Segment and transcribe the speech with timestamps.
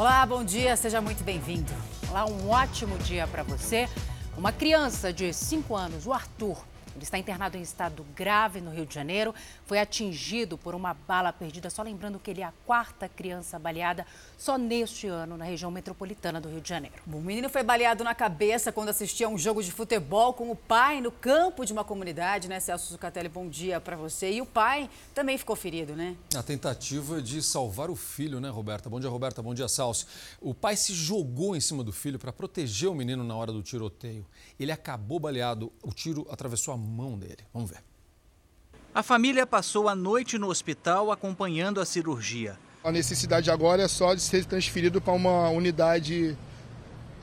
[0.00, 1.70] Olá, bom dia, seja muito bem-vindo.
[2.08, 3.86] Olá, um ótimo dia para você.
[4.34, 6.56] Uma criança de 5 anos, o Arthur,
[6.94, 9.34] ele está internado em estado grave no Rio de Janeiro.
[9.66, 11.70] Foi atingido por uma bala perdida.
[11.70, 14.06] Só lembrando que ele é a quarta criança baleada
[14.36, 16.96] só neste ano na região metropolitana do Rio de Janeiro.
[17.06, 20.56] O menino foi baleado na cabeça quando assistia a um jogo de futebol com o
[20.56, 23.28] pai no campo de uma comunidade, né, Celso Zucatelli?
[23.28, 24.32] Bom dia para você.
[24.32, 26.16] E o pai também ficou ferido, né?
[26.34, 28.88] A tentativa de salvar o filho, né, Roberta?
[28.90, 29.42] Bom dia, Roberta.
[29.42, 30.06] Bom dia, Salso.
[30.40, 33.62] O pai se jogou em cima do filho para proteger o menino na hora do
[33.62, 34.26] tiroteio.
[34.58, 35.72] Ele acabou baleado.
[35.82, 37.38] O tiro atravessou a mão dele.
[37.52, 37.82] Vamos ver.
[38.92, 42.58] A família passou a noite no hospital acompanhando a cirurgia.
[42.82, 46.36] A necessidade agora é só de ser transferido para uma unidade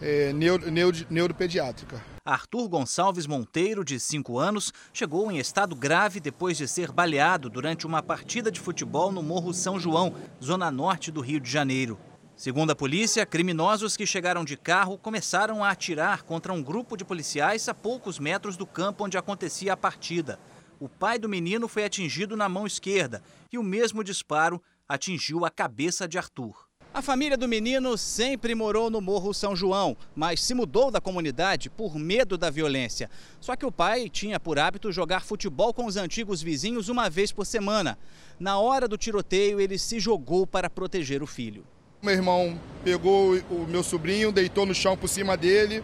[0.02, 2.02] é, neuro, neuro, neuropediátrica.
[2.23, 7.88] Arthur Gonçalves Monteiro, de 5 anos, chegou em estado grave depois de ser baleado durante
[7.88, 11.98] uma partida de futebol no Morro São João, zona norte do Rio de Janeiro.
[12.38, 17.04] Segundo a polícia, criminosos que chegaram de carro começaram a atirar contra um grupo de
[17.04, 20.40] policiais a poucos metros do campo onde acontecia a partida.
[20.80, 25.49] O pai do menino foi atingido na mão esquerda e o mesmo disparo atingiu a
[25.49, 26.68] cabeça de Arthur.
[26.93, 31.71] A família do menino sempre morou no Morro São João, mas se mudou da comunidade
[31.71, 33.10] por medo da violência.
[33.41, 37.32] Só que o pai tinha por hábito jogar futebol com os antigos vizinhos uma vez
[37.32, 37.98] por semana.
[38.40, 41.65] Na hora do tiroteio, ele se jogou para proteger o filho.
[42.08, 45.84] Meu irmão pegou o meu sobrinho, deitou no chão por cima dele,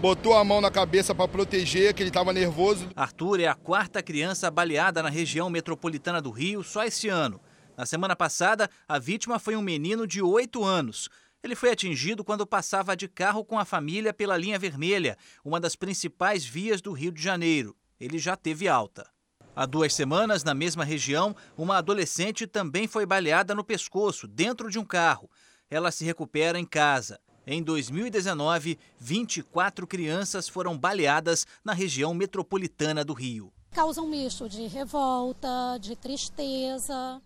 [0.00, 2.88] botou a mão na cabeça para proteger, que ele estava nervoso.
[2.96, 7.38] Arthur é a quarta criança baleada na região metropolitana do Rio só este ano.
[7.76, 11.10] Na semana passada, a vítima foi um menino de 8 anos.
[11.44, 15.76] Ele foi atingido quando passava de carro com a família pela linha vermelha, uma das
[15.76, 17.76] principais vias do Rio de Janeiro.
[18.00, 19.06] Ele já teve alta.
[19.54, 24.78] Há duas semanas, na mesma região, uma adolescente também foi baleada no pescoço, dentro de
[24.78, 25.28] um carro.
[25.70, 27.20] Ela se recupera em casa.
[27.46, 33.52] Em 2019, 24 crianças foram baleadas na região metropolitana do Rio.
[33.70, 37.22] Causa um misto de revolta, de tristeza.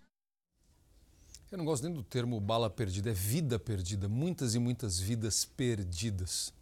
[1.50, 4.08] Eu não gosto nem do termo bala perdida, é vida perdida.
[4.08, 6.52] Muitas e muitas vidas perdidas.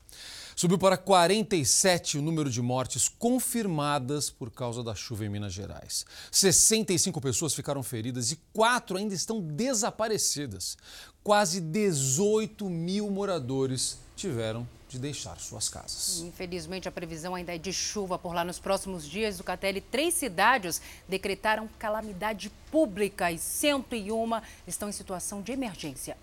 [0.55, 6.05] Subiu para 47 o número de mortes confirmadas por causa da chuva em Minas Gerais.
[6.31, 10.77] 65 pessoas ficaram feridas e quatro ainda estão desaparecidas.
[11.23, 16.21] Quase 18 mil moradores tiveram de deixar suas casas.
[16.21, 19.41] Infelizmente, a previsão ainda é de chuva por lá nos próximos dias.
[19.41, 26.17] O Catelli, três cidades decretaram calamidade pública e 101 estão em situação de emergência.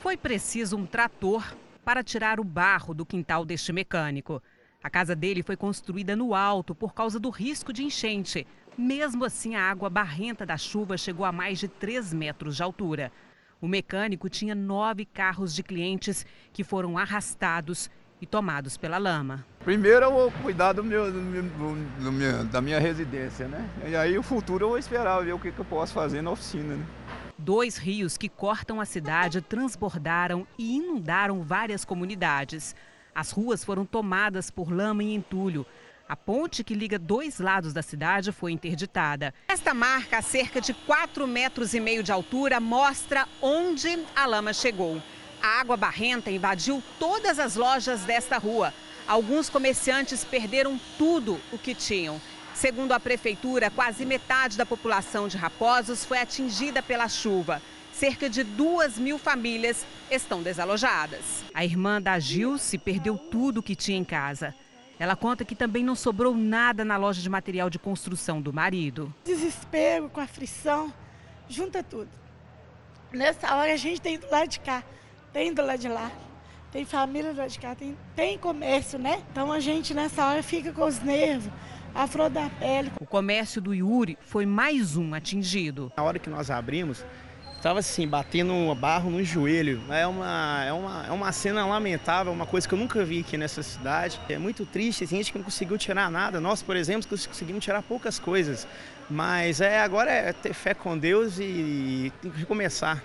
[0.00, 1.54] Foi preciso um trator
[1.86, 4.42] para tirar o barro do quintal deste mecânico.
[4.82, 8.44] A casa dele foi construída no alto por causa do risco de enchente.
[8.76, 13.12] Mesmo assim, a água barrenta da chuva chegou a mais de 3 metros de altura.
[13.60, 17.88] O mecânico tinha nove carros de clientes que foram arrastados
[18.20, 19.46] e tomados pela lama.
[19.60, 23.64] Primeiro eu vou cuidar do do do da minha residência, né?
[23.86, 26.32] E aí o futuro eu vou esperar ver o que, que eu posso fazer na
[26.32, 26.86] oficina, né?
[27.38, 32.74] Dois rios que cortam a cidade transbordaram e inundaram várias comunidades.
[33.14, 35.66] As ruas foram tomadas por lama e entulho.
[36.08, 39.34] A ponte que liga dois lados da cidade foi interditada.
[39.48, 44.54] Esta marca, a cerca de 4 metros e meio de altura, mostra onde a lama
[44.54, 45.02] chegou.
[45.42, 48.72] A água barrenta invadiu todas as lojas desta rua.
[49.06, 52.18] Alguns comerciantes perderam tudo o que tinham.
[52.56, 57.60] Segundo a prefeitura, quase metade da população de Raposos foi atingida pela chuva.
[57.92, 61.44] Cerca de duas mil famílias estão desalojadas.
[61.52, 64.54] A irmã da Gilce perdeu tudo o que tinha em casa.
[64.98, 69.14] Ela conta que também não sobrou nada na loja de material de construção do marido.
[69.22, 70.90] Desespero, com aflição,
[71.50, 72.08] junta tudo.
[73.12, 74.82] Nessa hora a gente tem do lado de cá,
[75.30, 76.10] tem do lado de lá,
[76.72, 79.22] tem família do lado de cá, tem, tem comércio, né?
[79.30, 81.52] Então a gente nessa hora fica com os nervos
[81.96, 82.92] a flor da pele.
[83.00, 85.90] O comércio do Yuri foi mais um atingido.
[85.96, 87.02] Na hora que nós abrimos,
[87.56, 89.82] estava assim, batendo um barro no joelho.
[89.90, 93.38] É uma, é, uma, é uma cena lamentável, uma coisa que eu nunca vi aqui
[93.38, 94.20] nessa cidade.
[94.28, 96.38] É muito triste, tem gente que não conseguiu tirar nada.
[96.38, 98.68] Nós, por exemplo, conseguimos tirar poucas coisas.
[99.08, 103.02] Mas é, agora é ter fé com Deus e, e recomeçar.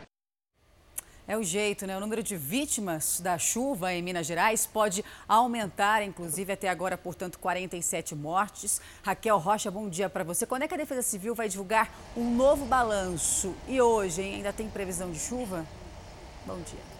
[1.31, 1.95] É o jeito, né?
[1.95, 7.39] O número de vítimas da chuva em Minas Gerais pode aumentar, inclusive até agora, portanto,
[7.39, 8.81] 47 mortes.
[9.01, 10.45] Raquel Rocha, bom dia para você.
[10.45, 13.56] Quando é que a Defesa Civil vai divulgar um novo balanço?
[13.66, 14.36] E hoje, hein?
[14.36, 15.66] ainda tem previsão de chuva?
[16.45, 16.90] Bom dia.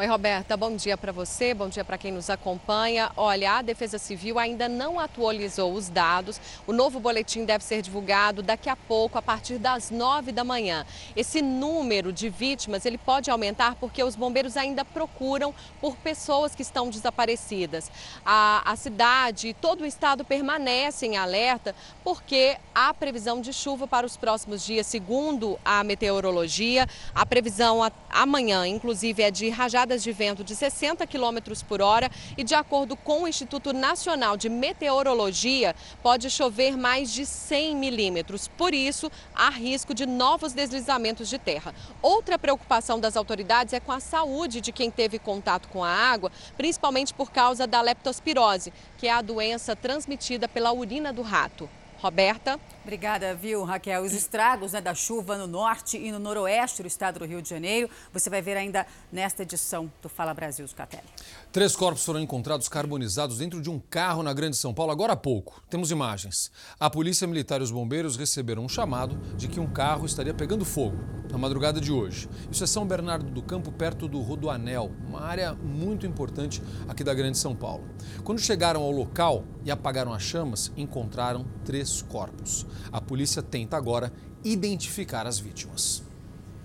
[0.00, 3.12] Oi, Roberta, bom dia para você, bom dia para quem nos acompanha.
[3.18, 6.40] Olha, a Defesa Civil ainda não atualizou os dados.
[6.66, 10.86] O novo boletim deve ser divulgado daqui a pouco, a partir das nove da manhã.
[11.14, 16.62] Esse número de vítimas ele pode aumentar porque os bombeiros ainda procuram por pessoas que
[16.62, 17.92] estão desaparecidas.
[18.24, 23.86] A, a cidade e todo o estado permanecem em alerta porque há previsão de chuva
[23.86, 26.88] para os próximos dias, segundo a meteorologia.
[27.14, 31.38] A previsão amanhã, inclusive, é de rajadas rajadas de vento de 60 km
[31.68, 37.26] por hora e, de acordo com o Instituto Nacional de Meteorologia, pode chover mais de
[37.26, 38.48] 100 milímetros.
[38.48, 41.74] Por isso, há risco de novos deslizamentos de terra.
[42.00, 46.30] Outra preocupação das autoridades é com a saúde de quem teve contato com a água,
[46.56, 51.68] principalmente por causa da leptospirose, que é a doença transmitida pela urina do rato.
[52.00, 52.58] Roberta.
[52.82, 54.02] Obrigada, viu, Raquel?
[54.02, 57.48] Os estragos né, da chuva no norte e no noroeste do estado do Rio de
[57.48, 61.04] Janeiro, você vai ver ainda nesta edição do Fala Brasil, Scatelli.
[61.52, 65.16] Três corpos foram encontrados carbonizados dentro de um carro na Grande São Paulo agora há
[65.16, 65.62] pouco.
[65.68, 66.50] Temos imagens.
[66.80, 70.64] A Polícia Militar e os bombeiros receberam um chamado de que um carro estaria pegando
[70.64, 70.96] fogo
[71.30, 72.28] na madrugada de hoje.
[72.50, 77.12] Isso é São Bernardo do Campo, perto do Rodoanel, uma área muito importante aqui da
[77.14, 77.84] Grande São Paulo.
[78.24, 82.66] Quando chegaram ao local e apagaram as chamas, encontraram três corpos.
[82.92, 84.12] A polícia tenta agora
[84.44, 86.02] identificar as vítimas.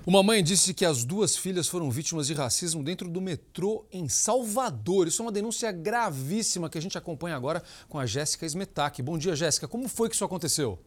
[0.07, 4.07] Uma mãe disse que as duas filhas foram vítimas de racismo dentro do metrô em
[4.07, 5.07] Salvador.
[5.07, 9.01] Isso é uma denúncia gravíssima que a gente acompanha agora com a Jéssica Smetak.
[9.01, 9.67] Bom dia, Jéssica.
[9.67, 10.77] Como foi que isso aconteceu?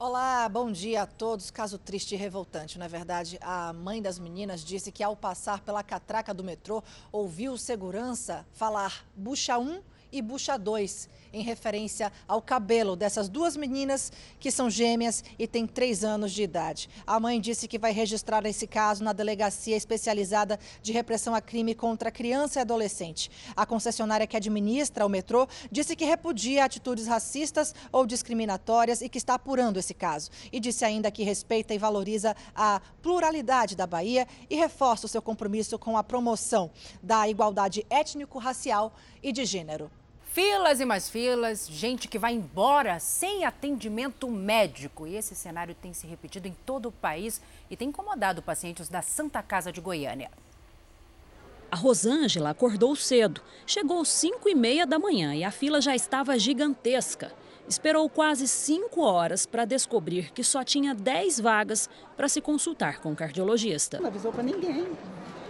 [0.00, 1.50] Olá, bom dia a todos.
[1.50, 2.78] Caso triste e revoltante.
[2.78, 7.56] Na verdade, a mãe das meninas disse que ao passar pela catraca do metrô, ouviu
[7.56, 9.80] segurança falar bucha 1
[10.12, 15.66] e bucha 2 em referência ao cabelo dessas duas meninas que são gêmeas e têm
[15.66, 16.88] três anos de idade.
[17.06, 21.74] A mãe disse que vai registrar esse caso na Delegacia Especializada de Repressão a Crime
[21.74, 23.30] contra Criança e Adolescente.
[23.56, 29.18] A concessionária que administra o metrô disse que repudia atitudes racistas ou discriminatórias e que
[29.18, 30.30] está apurando esse caso.
[30.52, 35.22] E disse ainda que respeita e valoriza a pluralidade da Bahia e reforça o seu
[35.22, 36.70] compromisso com a promoção
[37.02, 39.90] da igualdade étnico-racial e de gênero.
[40.30, 45.06] Filas e mais filas, gente que vai embora sem atendimento médico.
[45.06, 47.40] E esse cenário tem se repetido em todo o país
[47.70, 50.30] e tem incomodado pacientes da Santa Casa de Goiânia.
[51.70, 53.40] A Rosângela acordou cedo.
[53.66, 57.32] Chegou às 5 e meia da manhã e a fila já estava gigantesca.
[57.66, 63.12] Esperou quase 5 horas para descobrir que só tinha 10 vagas para se consultar com
[63.12, 63.98] o cardiologista.
[63.98, 64.86] Não avisou para ninguém.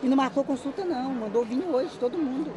[0.02, 1.12] E não marcou consulta, não.
[1.14, 2.52] Mandou vir hoje, todo mundo.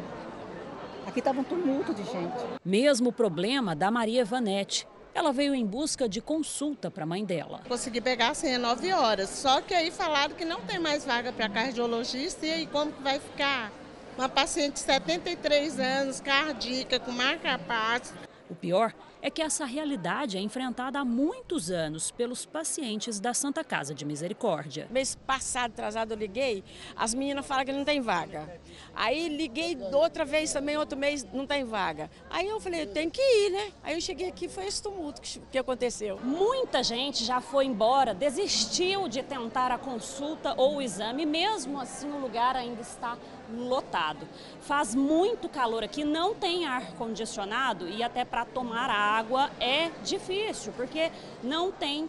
[1.12, 2.32] Aqui estava um tumulto de gente.
[2.64, 4.88] Mesmo problema da Maria Vanete.
[5.12, 7.60] Ela veio em busca de consulta para a mãe dela.
[7.68, 11.30] Consegui pegar a senha 9 horas, só que aí falaram que não tem mais vaga
[11.30, 13.70] para cardiologista e aí como que vai ficar?
[14.16, 18.14] Uma paciente de 73 anos, cardíaca, com marca-passo.
[18.48, 23.62] O pior é que essa realidade é enfrentada há muitos anos pelos pacientes da Santa
[23.62, 24.88] Casa de Misericórdia.
[24.90, 26.64] Mês passado, atrasado, eu liguei,
[26.96, 28.60] as meninas falam que não tem vaga.
[28.92, 32.10] Aí liguei outra vez também, outro mês, não tem vaga.
[32.28, 33.72] Aí eu falei, tem que ir, né?
[33.84, 36.18] Aí eu cheguei aqui, foi esse tumulto que, que aconteceu.
[36.18, 42.10] Muita gente já foi embora, desistiu de tentar a consulta ou o exame, mesmo assim
[42.10, 43.16] o lugar ainda está
[43.56, 44.26] lotado.
[44.60, 50.72] Faz muito calor aqui, não tem ar condicionado e até para tomar água é difícil,
[50.76, 51.10] porque
[51.42, 52.08] não tem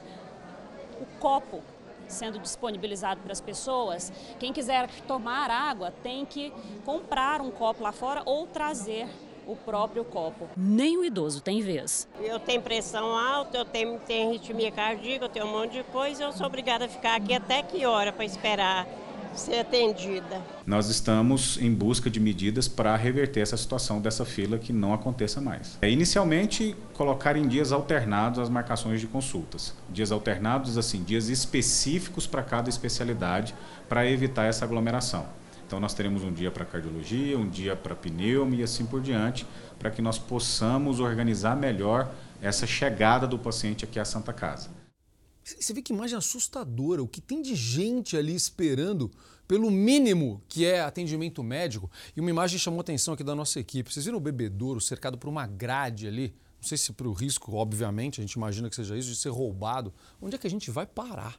[1.02, 1.62] o copo
[2.08, 4.12] sendo disponibilizado para as pessoas.
[4.40, 6.54] Quem quiser tomar água tem que
[6.86, 9.08] comprar um copo lá fora ou trazer
[9.46, 10.48] o próprio copo.
[10.56, 12.08] Nem o idoso tem vez.
[12.20, 16.24] Eu tenho pressão alta, eu tenho, tenho ritmia cardíaca, eu tenho um monte de coisa,
[16.24, 18.88] eu sou obrigada a ficar aqui até que hora para esperar
[19.36, 20.42] ser atendida.
[20.66, 25.42] Nós estamos em busca de medidas para reverter essa situação dessa fila que não aconteça
[25.42, 25.78] mais.
[25.82, 29.74] É, inicialmente, colocar em dias alternados as marcações de consultas.
[29.90, 33.54] Dias alternados, assim, dias específicos para cada especialidade,
[33.90, 35.26] para evitar essa aglomeração.
[35.66, 39.46] Então, nós teremos um dia para cardiologia, um dia para pneumo e assim por diante,
[39.80, 42.12] para que nós possamos organizar melhor
[42.42, 44.83] essa chegada do paciente aqui à Santa Casa.
[45.44, 49.12] Você vê que imagem assustadora, o que tem de gente ali esperando
[49.48, 51.92] pelo mínimo que é atendimento médico.
[52.16, 53.92] E uma imagem chamou atenção aqui da nossa equipe.
[53.92, 56.34] Vocês viram o bebedouro cercado por uma grade ali?
[56.62, 59.30] Não sei se para o risco, obviamente, a gente imagina que seja isso, de ser
[59.30, 59.94] roubado.
[60.22, 61.38] Onde é que a gente vai parar?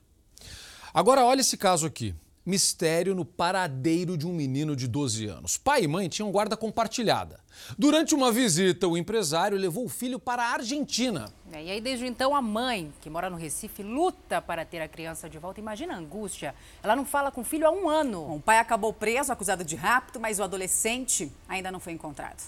[0.92, 2.14] Agora, olha esse caso aqui.
[2.46, 5.56] Mistério no paradeiro de um menino de 12 anos.
[5.56, 7.40] Pai e mãe tinham guarda compartilhada.
[7.78, 11.32] Durante uma visita, o empresário levou o filho para a Argentina.
[11.50, 14.88] É, e aí, desde então, a mãe, que mora no Recife, luta para ter a
[14.88, 15.58] criança de volta.
[15.58, 16.54] Imagina a angústia.
[16.82, 18.34] Ela não fala com o filho há um ano.
[18.34, 22.42] O pai acabou preso, acusado de rapto, mas o adolescente ainda não foi encontrado.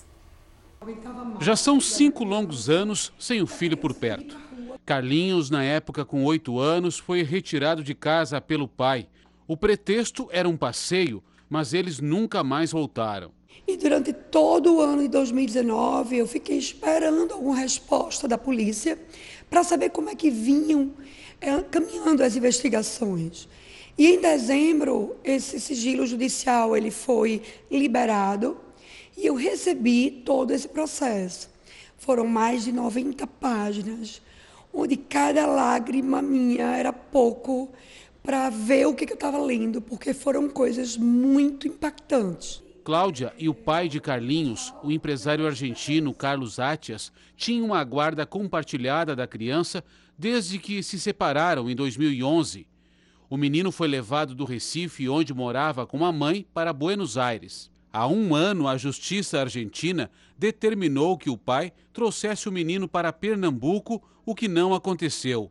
[1.41, 4.37] Já são cinco longos anos sem o filho por perto.
[4.85, 9.09] Carlinhos, na época com oito anos, foi retirado de casa pelo pai.
[9.49, 13.31] O pretexto era um passeio, mas eles nunca mais voltaram.
[13.67, 18.99] E durante todo o ano de 2019, eu fiquei esperando alguma resposta da polícia
[19.49, 20.93] para saber como é que vinham
[21.41, 23.49] é, caminhando as investigações.
[23.97, 28.59] E em dezembro, esse sigilo judicial ele foi liberado
[29.17, 31.49] e eu recebi todo esse processo.
[31.97, 34.21] Foram mais de 90 páginas,
[34.73, 37.71] onde cada lágrima minha era pouco
[38.27, 42.61] para ver o que, que eu estava lendo, porque foram coisas muito impactantes.
[42.83, 49.15] Cláudia e o pai de Carlinhos, o empresário argentino Carlos Atias, tinham uma guarda compartilhada
[49.15, 49.83] da criança
[50.19, 52.67] desde que se separaram em 2011.
[53.31, 57.71] O menino foi levado do Recife, onde morava com a mãe, para Buenos Aires.
[57.93, 64.03] Há um ano, a Justiça Argentina determinou que o pai trouxesse o menino para Pernambuco,
[64.25, 65.51] o que não aconteceu.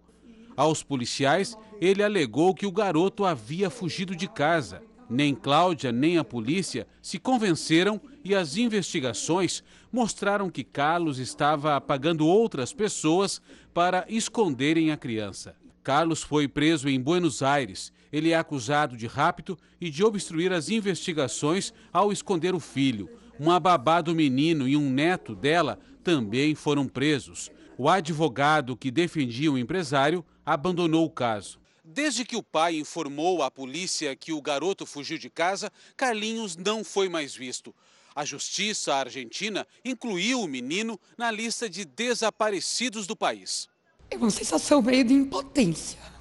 [0.55, 4.81] Aos policiais, ele alegou que o garoto havia fugido de casa.
[5.09, 12.25] Nem Cláudia nem a polícia se convenceram e as investigações mostraram que Carlos estava pagando
[12.25, 13.41] outras pessoas
[13.73, 15.55] para esconderem a criança.
[15.83, 20.69] Carlos foi preso em Buenos Aires ele é acusado de rapto e de obstruir as
[20.69, 23.09] investigações ao esconder o filho.
[23.37, 27.51] Uma babá do menino e um neto dela também foram presos.
[27.77, 31.59] O advogado que defendia o empresário abandonou o caso.
[31.83, 36.83] Desde que o pai informou à polícia que o garoto fugiu de casa, Carlinhos não
[36.83, 37.73] foi mais visto.
[38.15, 43.67] A justiça argentina incluiu o menino na lista de desaparecidos do país.
[44.09, 46.15] É uma sensação meio de impotência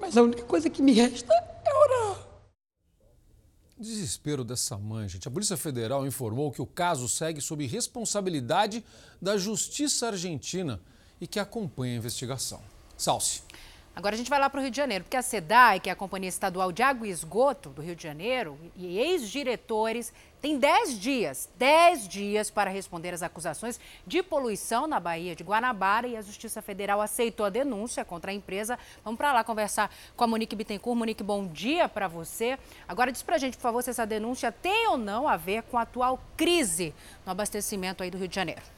[0.00, 2.28] mas a única coisa que me resta é orar.
[3.78, 5.28] Desespero dessa mãe, gente.
[5.28, 8.84] A Polícia Federal informou que o caso segue sob responsabilidade
[9.20, 10.80] da Justiça Argentina
[11.20, 12.60] e que acompanha a investigação.
[12.96, 13.42] Salce.
[13.98, 15.92] Agora a gente vai lá para o Rio de Janeiro, porque a SEDAI, que é
[15.92, 21.00] a Companhia Estadual de Água e Esgoto do Rio de Janeiro, e ex-diretores têm 10
[21.00, 26.22] dias, 10 dias para responder às acusações de poluição na Baía de Guanabara e a
[26.22, 28.78] Justiça Federal aceitou a denúncia contra a empresa.
[29.04, 30.96] Vamos para lá conversar com a Monique Bittencourt.
[30.96, 32.56] Monique, bom dia para você.
[32.86, 35.64] Agora diz para a gente, por favor, se essa denúncia tem ou não a ver
[35.64, 36.94] com a atual crise
[37.26, 38.77] no abastecimento aí do Rio de Janeiro.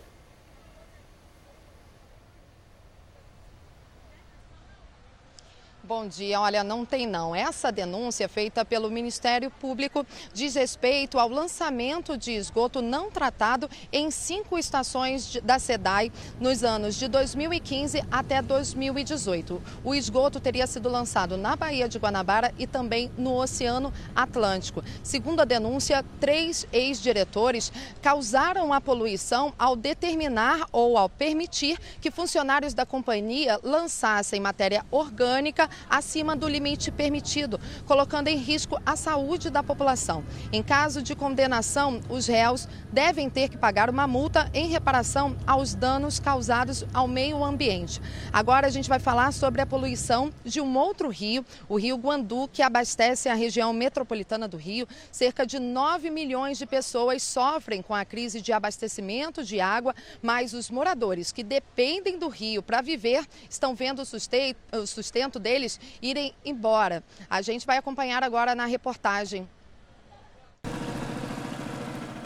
[5.91, 6.41] Bom dia.
[6.41, 7.35] Olha, não tem não.
[7.35, 14.09] Essa denúncia feita pelo Ministério Público diz respeito ao lançamento de esgoto não tratado em
[14.09, 19.61] cinco estações da SEDAI nos anos de 2015 até 2018.
[19.83, 24.85] O esgoto teria sido lançado na Baía de Guanabara e também no Oceano Atlântico.
[25.03, 32.75] Segundo a denúncia, três ex-diretores causaram a poluição ao determinar ou ao permitir que funcionários
[32.75, 39.63] da companhia lançassem matéria orgânica acima do limite permitido, colocando em risco a saúde da
[39.63, 40.25] população.
[40.53, 45.75] Em caso de condenação, os réus devem ter que pagar uma multa em reparação aos
[45.75, 48.01] danos causados ao meio ambiente.
[48.33, 52.49] Agora a gente vai falar sobre a poluição de um outro rio, o Rio Guandu,
[52.53, 54.89] que abastece a região metropolitana do Rio.
[55.13, 60.55] Cerca de 9 milhões de pessoas sofrem com a crise de abastecimento de água, mas
[60.55, 65.70] os moradores que dependem do rio para viver estão vendo o sustento deles
[66.01, 67.05] irem embora.
[67.29, 69.49] A gente vai acompanhar agora na reportagem.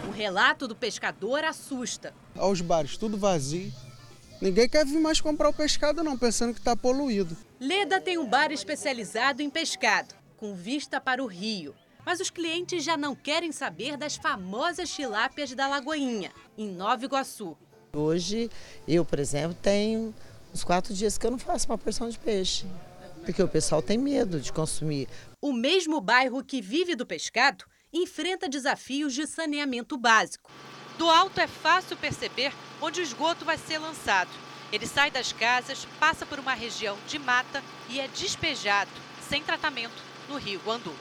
[0.08, 2.14] O relato do pescador assusta.
[2.36, 3.72] Aos bares, tudo vazio.
[4.40, 7.36] Ninguém quer vir mais comprar o pescado, não, pensando que está poluído.
[7.58, 11.74] Leda tem um bar especializado em pescado, com vista para o rio.
[12.04, 17.56] Mas os clientes já não querem saber das famosas tilápias da Lagoinha, em Nova Iguaçu.
[17.92, 18.50] Hoje,
[18.86, 20.14] eu, por exemplo, tenho
[20.52, 22.66] uns quatro dias que eu não faço uma porção de peixe
[23.24, 25.08] porque o pessoal tem medo de consumir.
[25.40, 30.50] O mesmo bairro que vive do pescado enfrenta desafios de saneamento básico.
[30.98, 34.30] Do alto é fácil perceber onde o esgoto vai ser lançado.
[34.70, 38.90] Ele sai das casas, passa por uma região de mata e é despejado,
[39.28, 40.94] sem tratamento, no rio Guandu.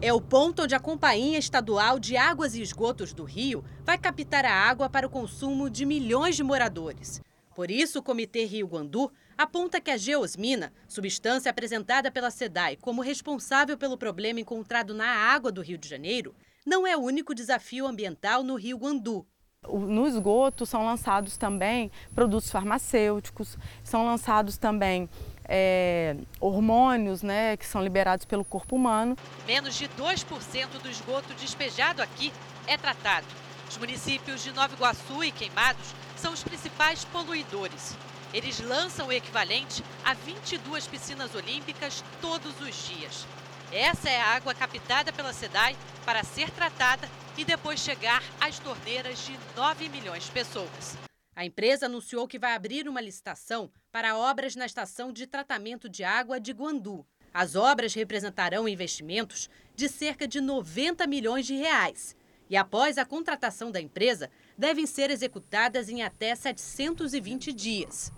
[0.00, 4.44] É o ponto onde a Companhia Estadual de Águas e Esgotos do Rio vai captar
[4.44, 7.20] a água para o consumo de milhões de moradores.
[7.54, 13.02] Por isso, o Comitê Rio Guandu aponta que a geosmina, substância apresentada pela SEDAI como
[13.02, 17.86] responsável pelo problema encontrado na água do Rio de Janeiro, não é o único desafio
[17.86, 19.26] ambiental no Rio Guandu.
[19.68, 25.08] No esgoto são lançados também produtos farmacêuticos, são lançados também
[25.48, 29.16] é, hormônios né, que são liberados pelo corpo humano.
[29.46, 32.32] Menos de 2% do esgoto despejado aqui
[32.66, 33.26] é tratado.
[33.68, 37.96] Os municípios de Nova Iguaçu e Queimados são os principais poluidores.
[38.36, 43.26] Eles lançam o equivalente a 22 piscinas olímpicas todos os dias.
[43.72, 45.74] Essa é a água captada pela SEDAI
[46.04, 50.98] para ser tratada e depois chegar às torneiras de 9 milhões de pessoas.
[51.34, 56.04] A empresa anunciou que vai abrir uma licitação para obras na estação de tratamento de
[56.04, 57.06] água de Guandu.
[57.32, 62.14] As obras representarão investimentos de cerca de 90 milhões de reais.
[62.50, 68.12] E após a contratação da empresa, devem ser executadas em até 720 dias.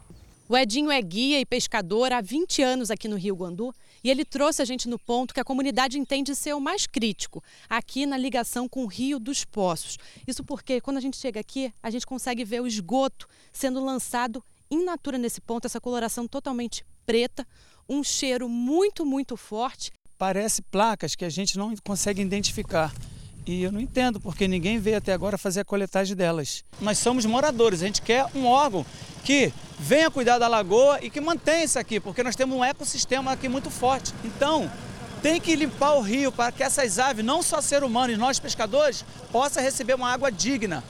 [0.51, 3.71] O Edinho é guia e pescador há 20 anos aqui no Rio Guandu
[4.03, 7.45] e ele trouxe a gente no ponto que a comunidade entende ser o mais crítico,
[7.69, 9.99] aqui na ligação com o Rio dos Poços.
[10.27, 14.43] Isso porque quando a gente chega aqui, a gente consegue ver o esgoto sendo lançado
[14.71, 17.47] in natura nesse ponto, essa coloração totalmente preta,
[17.87, 19.93] um cheiro muito, muito forte.
[20.17, 22.91] Parece placas que a gente não consegue identificar.
[23.49, 26.63] E eu não entendo porque ninguém veio até agora fazer a coletagem delas.
[26.83, 28.85] Nós somos moradores, a gente quer um órgão
[29.25, 33.33] que venha cuidar da lagoa e que mantenha isso aqui, porque nós temos um ecossistema
[33.33, 34.13] aqui muito forte.
[34.23, 34.71] Então,
[35.23, 38.39] tem que limpar o rio para que essas aves, não só ser humano e nós
[38.39, 39.03] pescadores,
[39.33, 40.85] possam receber uma água digna.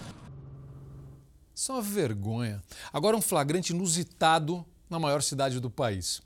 [1.55, 2.61] Isso é uma vergonha.
[2.93, 6.21] Agora um flagrante inusitado na maior cidade do país.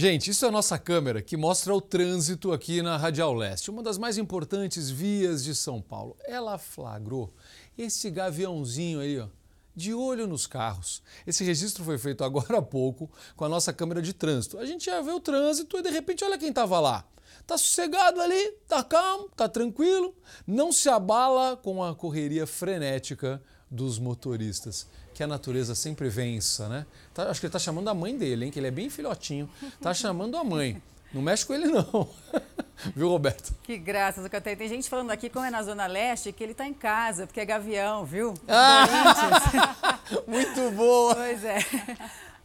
[0.00, 3.82] Gente, isso é a nossa câmera que mostra o trânsito aqui na Radial Leste, uma
[3.82, 6.16] das mais importantes vias de São Paulo.
[6.24, 7.34] Ela flagrou
[7.76, 9.26] esse gaviãozinho aí, ó,
[9.74, 11.02] de olho nos carros.
[11.26, 14.56] Esse registro foi feito agora há pouco com a nossa câmera de trânsito.
[14.58, 17.04] A gente ia ver o trânsito e de repente olha quem estava lá.
[17.44, 20.14] Tá sossegado ali, tá calmo, tá tranquilo,
[20.46, 24.86] não se abala com a correria frenética dos motoristas
[25.18, 26.86] que a natureza sempre vença, né?
[27.12, 28.52] Tá, acho que ele está chamando a mãe dele, hein?
[28.52, 29.50] Que ele é bem filhotinho.
[29.82, 30.80] Tá chamando a mãe.
[31.12, 32.08] Não mexe com ele, não.
[32.94, 33.52] viu, Roberto?
[33.64, 34.54] Que graça, Zucatei.
[34.54, 37.40] Tem gente falando aqui, como é na Zona Leste, que ele está em casa, porque
[37.40, 38.32] é gavião, viu?
[38.46, 39.98] Ah!
[40.24, 41.16] Muito boa!
[41.16, 41.58] Pois é.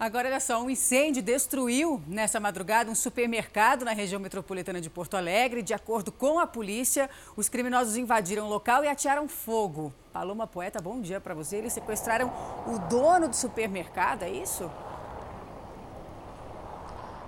[0.03, 5.15] Agora, olha só, um incêndio destruiu nessa madrugada um supermercado na região metropolitana de Porto
[5.15, 5.61] Alegre.
[5.61, 9.93] De acordo com a polícia, os criminosos invadiram o local e atearam fogo.
[10.11, 11.55] Paloma Poeta, bom dia para você.
[11.55, 12.29] Eles sequestraram
[12.67, 14.69] o dono do supermercado, é isso?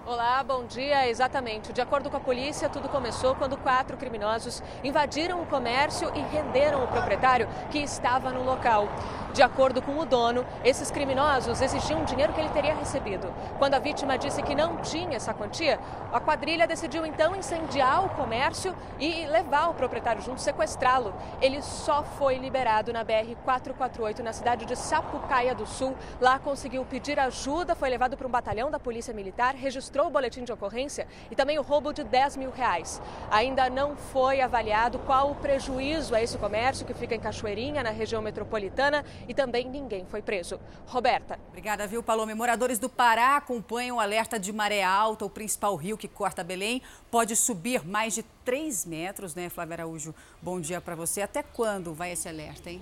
[0.06, 1.08] Olá, bom dia.
[1.10, 1.72] Exatamente.
[1.72, 6.84] De acordo com a polícia, tudo começou quando quatro criminosos invadiram o comércio e renderam
[6.84, 8.90] o proprietário que estava no local.
[9.36, 13.28] De acordo com o dono, esses criminosos exigiam dinheiro que ele teria recebido.
[13.60, 15.78] Quando a vítima disse que não tinha essa quantia,
[16.14, 21.14] a quadrilha decidiu então incendiar o comércio e levar o proprietário junto, sequestrá-lo.
[21.42, 25.98] Ele só foi liberado na BR-448, na cidade de Sapucaia do Sul.
[26.22, 30.46] Lá conseguiu pedir ajuda, foi levado para um batalhão da Polícia Militar, registrou o boletim
[30.46, 33.02] de ocorrência e também o roubo de 10 mil reais.
[33.30, 37.90] Ainda não foi avaliado qual o prejuízo a esse comércio que fica em Cachoeirinha, na
[37.90, 40.60] região metropolitana e também ninguém foi preso.
[40.88, 41.40] Roberta.
[41.50, 42.34] Obrigada, viu, Palome?
[42.34, 45.26] Moradores do Pará acompanham o alerta de maré alta.
[45.26, 50.14] O principal rio que corta Belém pode subir mais de 3 metros, né, Flávia Araújo?
[50.42, 51.22] Bom dia para você.
[51.22, 52.82] Até quando vai esse alerta, hein?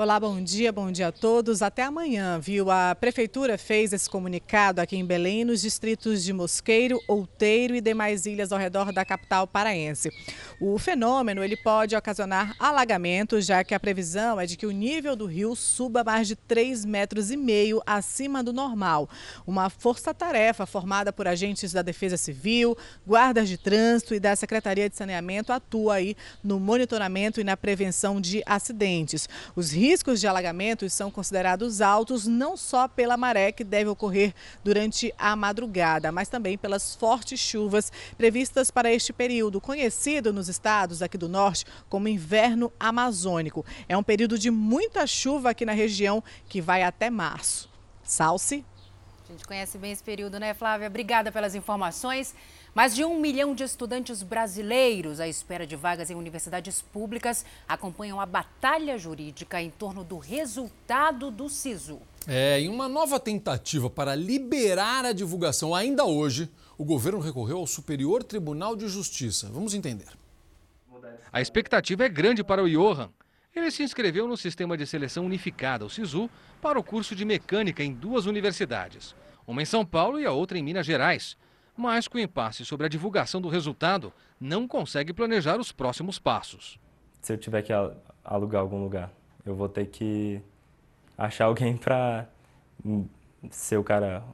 [0.00, 1.60] Olá, bom dia, bom dia a todos.
[1.60, 2.70] Até amanhã, viu?
[2.70, 8.24] A Prefeitura fez esse comunicado aqui em Belém, nos distritos de Mosqueiro, Outeiro e demais
[8.24, 10.08] ilhas ao redor da capital paraense.
[10.60, 15.14] O fenômeno ele pode ocasionar alagamentos, já que a previsão é de que o nível
[15.14, 19.08] do rio suba mais de 3,5 metros e meio acima do normal.
[19.46, 24.96] Uma força-tarefa formada por agentes da Defesa Civil, guardas de trânsito e da Secretaria de
[24.96, 29.28] Saneamento atua aí no monitoramento e na prevenção de acidentes.
[29.54, 35.14] Os riscos de alagamentos são considerados altos não só pela maré que deve ocorrer durante
[35.16, 41.16] a madrugada, mas também pelas fortes chuvas previstas para este período, conhecido nos estados aqui
[41.16, 43.64] do norte como inverno amazônico.
[43.88, 47.70] É um período de muita chuva aqui na região que vai até março.
[48.02, 48.64] Salce.
[49.28, 50.88] A gente conhece bem esse período, né, Flávia?
[50.88, 52.34] Obrigada pelas informações.
[52.74, 58.20] Mais de um milhão de estudantes brasileiros à espera de vagas em universidades públicas acompanham
[58.20, 62.00] a batalha jurídica em torno do resultado do SISU.
[62.26, 67.66] É, em uma nova tentativa para liberar a divulgação, ainda hoje, o governo recorreu ao
[67.66, 69.50] Superior Tribunal de Justiça.
[69.52, 70.17] Vamos entender.
[71.32, 73.10] A expectativa é grande para o Johan.
[73.54, 76.30] Ele se inscreveu no Sistema de Seleção Unificada, o SISU,
[76.60, 79.14] para o curso de mecânica em duas universidades,
[79.46, 81.36] uma em São Paulo e a outra em Minas Gerais.
[81.76, 86.78] Mas, com impasse sobre a divulgação do resultado, não consegue planejar os próximos passos.
[87.20, 87.72] Se eu tiver que
[88.24, 89.12] alugar algum lugar,
[89.46, 90.40] eu vou ter que
[91.16, 92.28] achar alguém para
[93.50, 94.24] ser o cara,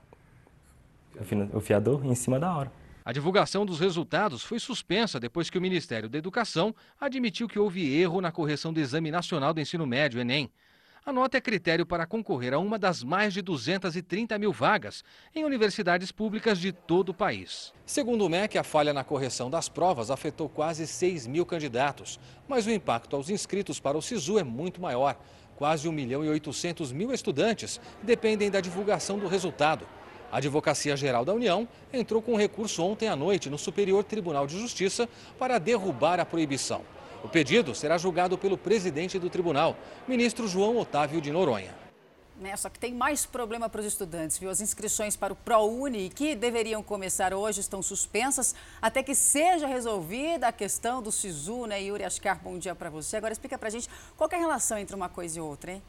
[1.53, 2.73] o fiador, em cima da hora.
[3.07, 7.95] A divulgação dos resultados foi suspensa depois que o Ministério da Educação admitiu que houve
[7.95, 10.51] erro na correção do Exame Nacional do Ensino Médio, Enem.
[11.05, 15.45] A nota é critério para concorrer a uma das mais de 230 mil vagas em
[15.45, 17.75] universidades públicas de todo o país.
[17.85, 22.65] Segundo o MEC, a falha na correção das provas afetou quase 6 mil candidatos, mas
[22.65, 25.21] o impacto aos inscritos para o SISU é muito maior.
[25.57, 29.87] Quase 1 milhão e 800 mil estudantes dependem da divulgação do resultado.
[30.31, 34.59] A Advocacia Geral da União entrou com recurso ontem à noite no Superior Tribunal de
[34.59, 35.09] Justiça
[35.39, 36.83] para derrubar a proibição.
[37.23, 41.75] O pedido será julgado pelo presidente do tribunal, ministro João Otávio de Noronha.
[42.39, 44.51] Né, só que tem mais problema para os estudantes, viu?
[44.51, 50.49] As inscrições para o ProUni, que deveriam começar hoje, estão suspensas até que seja resolvida
[50.49, 51.81] a questão do SISU, né?
[51.81, 53.17] Yuri Ascar, bom dia para você.
[53.17, 55.83] Agora explica para a gente qual é a relação entre uma coisa e outra, hein?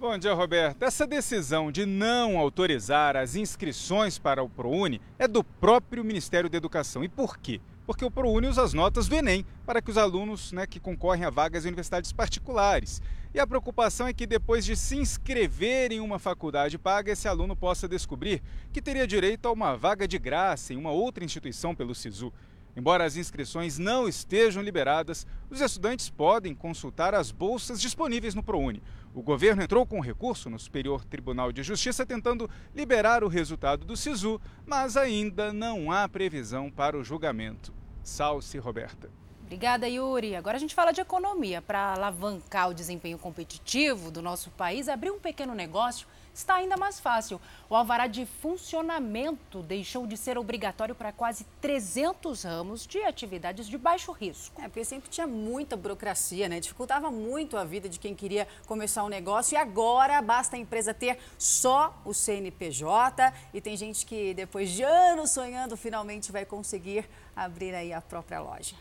[0.00, 0.80] Bom dia, Roberto.
[0.84, 6.56] Essa decisão de não autorizar as inscrições para o ProUni é do próprio Ministério da
[6.56, 7.02] Educação.
[7.02, 7.60] E por quê?
[7.84, 11.24] Porque o ProUni usa as notas do Enem para que os alunos né, que concorrem
[11.24, 13.02] a vagas em universidades particulares.
[13.34, 17.56] E a preocupação é que depois de se inscrever em uma faculdade paga, esse aluno
[17.56, 18.40] possa descobrir
[18.72, 22.32] que teria direito a uma vaga de graça em uma outra instituição pelo SISU.
[22.76, 28.80] Embora as inscrições não estejam liberadas, os estudantes podem consultar as bolsas disponíveis no ProUni.
[29.18, 33.96] O governo entrou com recurso no Superior Tribunal de Justiça tentando liberar o resultado do
[33.96, 37.74] SISU, mas ainda não há previsão para o julgamento.
[38.00, 39.10] Salce Roberta.
[39.48, 40.36] Obrigada, Yuri.
[40.36, 41.62] Agora a gente fala de economia.
[41.62, 47.00] Para alavancar o desempenho competitivo do nosso país, abrir um pequeno negócio está ainda mais
[47.00, 47.40] fácil.
[47.70, 53.78] O alvará de funcionamento deixou de ser obrigatório para quase 300 ramos de atividades de
[53.78, 54.60] baixo risco.
[54.60, 56.60] É, porque sempre tinha muita burocracia, né?
[56.60, 60.92] Dificultava muito a vida de quem queria começar um negócio e agora basta a empresa
[60.92, 67.08] ter só o CNPJ e tem gente que depois de anos sonhando finalmente vai conseguir
[67.34, 68.76] abrir aí a própria loja.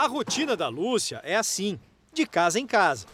[0.00, 1.78] A rotina da Lúcia é assim,
[2.14, 3.06] de casa em casa.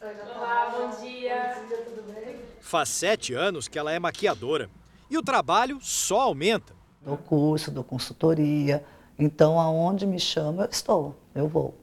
[0.00, 1.54] Olá, bom dia.
[1.54, 2.36] Bom dia, tudo bem?
[2.62, 4.70] Faz sete anos que ela é maquiadora
[5.10, 6.74] e o trabalho só aumenta.
[7.02, 8.82] Dou curso, dou consultoria,
[9.18, 11.78] então aonde me chama eu estou, eu vou.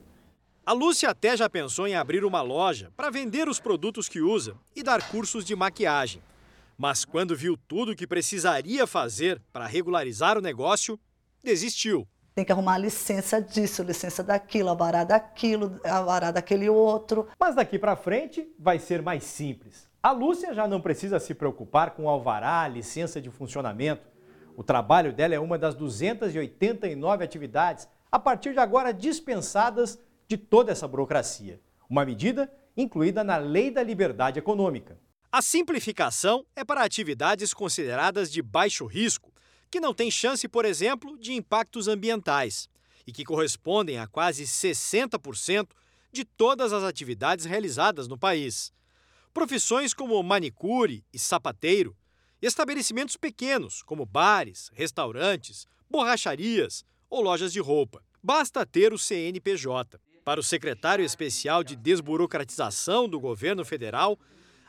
[0.66, 4.56] A Lúcia até já pensou em abrir uma loja para vender os produtos que usa
[4.74, 6.20] e dar cursos de maquiagem.
[6.76, 10.98] Mas quando viu tudo o que precisaria fazer para regularizar o negócio,
[11.44, 17.26] desistiu tem que arrumar licença disso, licença daquilo, alvará daquilo, alvará daquele outro.
[17.40, 19.88] Mas daqui para frente vai ser mais simples.
[20.02, 24.06] A Lúcia já não precisa se preocupar com alvará, licença de funcionamento.
[24.54, 30.70] O trabalho dela é uma das 289 atividades, a partir de agora dispensadas de toda
[30.70, 31.58] essa burocracia.
[31.88, 34.98] Uma medida incluída na Lei da Liberdade Econômica.
[35.32, 39.32] A simplificação é para atividades consideradas de baixo risco,
[39.70, 42.68] que não tem chance, por exemplo, de impactos ambientais
[43.06, 45.68] e que correspondem a quase 60%
[46.12, 48.72] de todas as atividades realizadas no país.
[49.32, 51.96] Profissões como manicure e sapateiro,
[52.40, 58.02] estabelecimentos pequenos, como bares, restaurantes, borracharias ou lojas de roupa.
[58.22, 60.00] Basta ter o CNPJ.
[60.24, 64.18] Para o secretário especial de desburocratização do governo federal,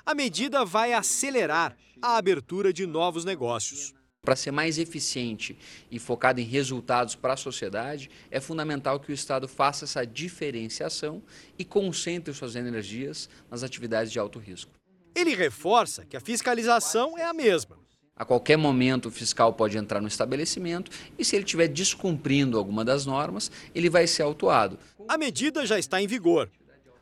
[0.05, 3.93] a medida vai acelerar a abertura de novos negócios.
[4.27, 5.57] Para ser mais eficiente
[5.89, 11.23] e focado em resultados para a sociedade, é fundamental que o Estado faça essa diferenciação
[11.57, 14.69] e concentre suas energias nas atividades de alto risco.
[15.15, 17.77] Ele reforça que a fiscalização é a mesma.
[18.17, 22.83] A qualquer momento o fiscal pode entrar no estabelecimento e, se ele estiver descumprindo alguma
[22.83, 24.77] das normas, ele vai ser autuado.
[25.07, 26.51] A medida já está em vigor.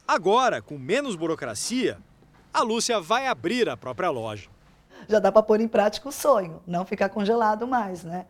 [0.07, 1.97] Agora, com menos burocracia,
[2.53, 4.54] a Lúcia vai abrir a própria loja
[5.07, 8.25] já dá para pôr em prática o sonho, não ficar congelado mais, né?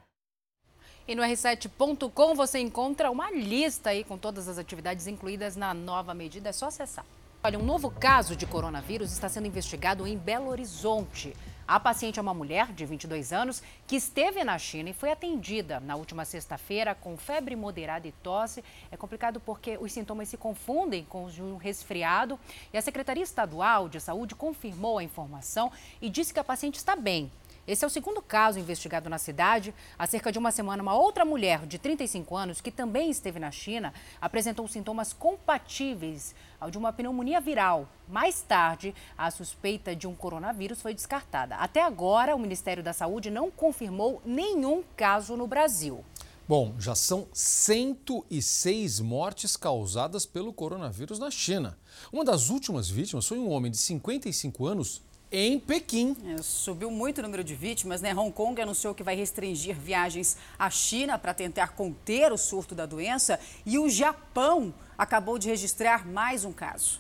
[1.07, 6.13] E no r7.com você encontra uma lista aí com todas as atividades incluídas na nova
[6.13, 7.05] medida, é só acessar.
[7.43, 11.35] Olha, um novo caso de coronavírus está sendo investigado em Belo Horizonte.
[11.67, 15.79] A paciente é uma mulher de 22 anos que esteve na China e foi atendida
[15.79, 18.63] na última sexta-feira com febre moderada e tosse.
[18.91, 22.39] É complicado porque os sintomas se confundem com os de um resfriado.
[22.71, 26.95] E a Secretaria Estadual de Saúde confirmou a informação e disse que a paciente está
[26.95, 27.31] bem.
[27.67, 29.73] Esse é o segundo caso investigado na cidade.
[29.97, 33.49] Há cerca de uma semana, uma outra mulher de 35 anos, que também esteve na
[33.49, 37.89] China, apresentou sintomas compatíveis ao de uma pneumonia viral.
[38.07, 41.55] Mais tarde, a suspeita de um coronavírus foi descartada.
[41.55, 46.05] Até agora, o Ministério da Saúde não confirmou nenhum caso no Brasil.
[46.47, 51.75] Bom, já são 106 mortes causadas pelo coronavírus na China.
[52.13, 55.01] Uma das últimas vítimas foi um homem de 55 anos
[55.37, 56.15] em Pequim.
[56.25, 58.15] É, subiu muito o número de vítimas, né?
[58.15, 62.85] Hong Kong anunciou que vai restringir viagens à China para tentar conter o surto da
[62.85, 66.99] doença e o Japão acabou de registrar mais um caso.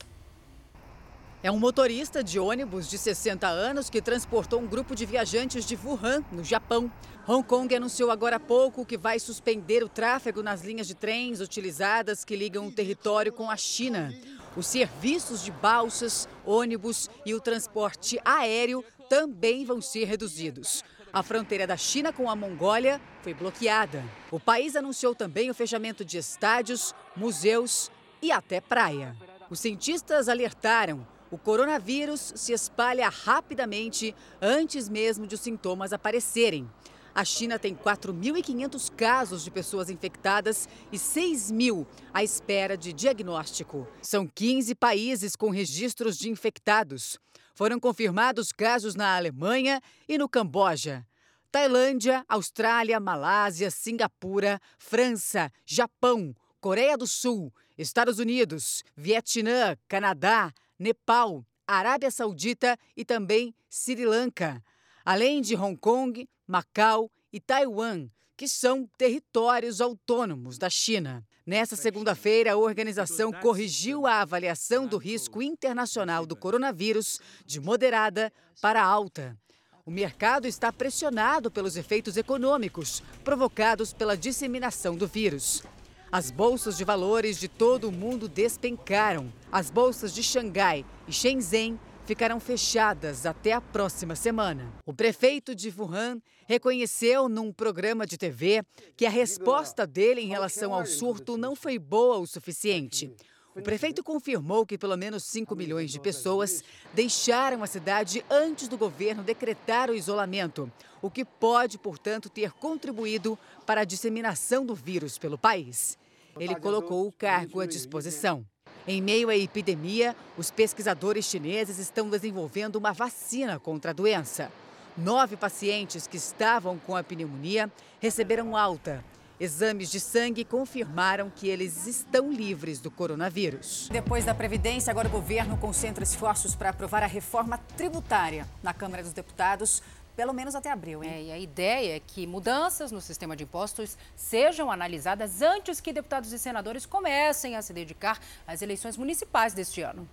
[1.41, 5.77] É um motorista de ônibus de 60 anos que transportou um grupo de viajantes de
[5.77, 6.91] Wuhan, no Japão.
[7.27, 11.39] Hong Kong anunciou agora há pouco que vai suspender o tráfego nas linhas de trens
[11.41, 14.11] utilizadas que ligam o território com a China.
[14.55, 20.83] Os serviços de balsas, ônibus e o transporte aéreo também vão ser reduzidos.
[21.11, 24.03] A fronteira da China com a Mongólia foi bloqueada.
[24.31, 27.91] O país anunciou também o fechamento de estádios, museus
[28.21, 29.15] e até praia.
[29.49, 36.69] Os cientistas alertaram: o coronavírus se espalha rapidamente antes mesmo de os sintomas aparecerem.
[37.15, 43.87] A China tem 4.500 casos de pessoas infectadas e 6 mil à espera de diagnóstico.
[44.01, 47.17] São 15 países com registros de infectados.
[47.53, 51.07] Foram confirmados casos na Alemanha e no Camboja.
[51.49, 62.11] Tailândia, Austrália, Malásia, Singapura, França, Japão, Coreia do Sul, Estados Unidos, Vietnã, Canadá, Nepal, Arábia
[62.11, 64.61] Saudita e também Sri Lanka
[65.05, 71.25] além de Hong Kong, Macau e Taiwan, que são territórios autônomos da China.
[71.45, 78.31] Nessa segunda-feira, a organização corrigiu a avaliação do risco internacional do coronavírus de moderada
[78.61, 79.37] para alta.
[79.85, 85.63] O mercado está pressionado pelos efeitos econômicos provocados pela disseminação do vírus.
[86.11, 89.31] As bolsas de valores de todo o mundo despencaram.
[89.51, 94.71] As bolsas de Xangai e Shenzhen ficarão fechadas até a próxima semana.
[94.85, 98.63] O prefeito de Wuhan reconheceu num programa de TV
[98.95, 103.11] que a resposta dele em relação ao surto não foi boa o suficiente.
[103.55, 106.61] O prefeito confirmou que pelo menos 5 milhões de pessoas
[106.93, 113.39] deixaram a cidade antes do governo decretar o isolamento, o que pode, portanto, ter contribuído
[113.65, 115.97] para a disseminação do vírus pelo país.
[116.37, 118.45] Ele colocou o cargo à disposição.
[118.87, 124.51] Em meio à epidemia, os pesquisadores chineses estão desenvolvendo uma vacina contra a doença.
[124.95, 129.03] Nove pacientes que estavam com a pneumonia receberam alta.
[129.39, 133.89] Exames de sangue confirmaram que eles estão livres do coronavírus.
[133.91, 138.47] Depois da Previdência, agora o governo concentra esforços para aprovar a reforma tributária.
[138.63, 139.81] Na Câmara dos Deputados,
[140.15, 141.03] pelo menos até abril.
[141.03, 141.11] Hein?
[141.11, 145.93] É, e a ideia é que mudanças no sistema de impostos sejam analisadas antes que
[145.93, 150.07] deputados e senadores comecem a se dedicar às eleições municipais deste ano.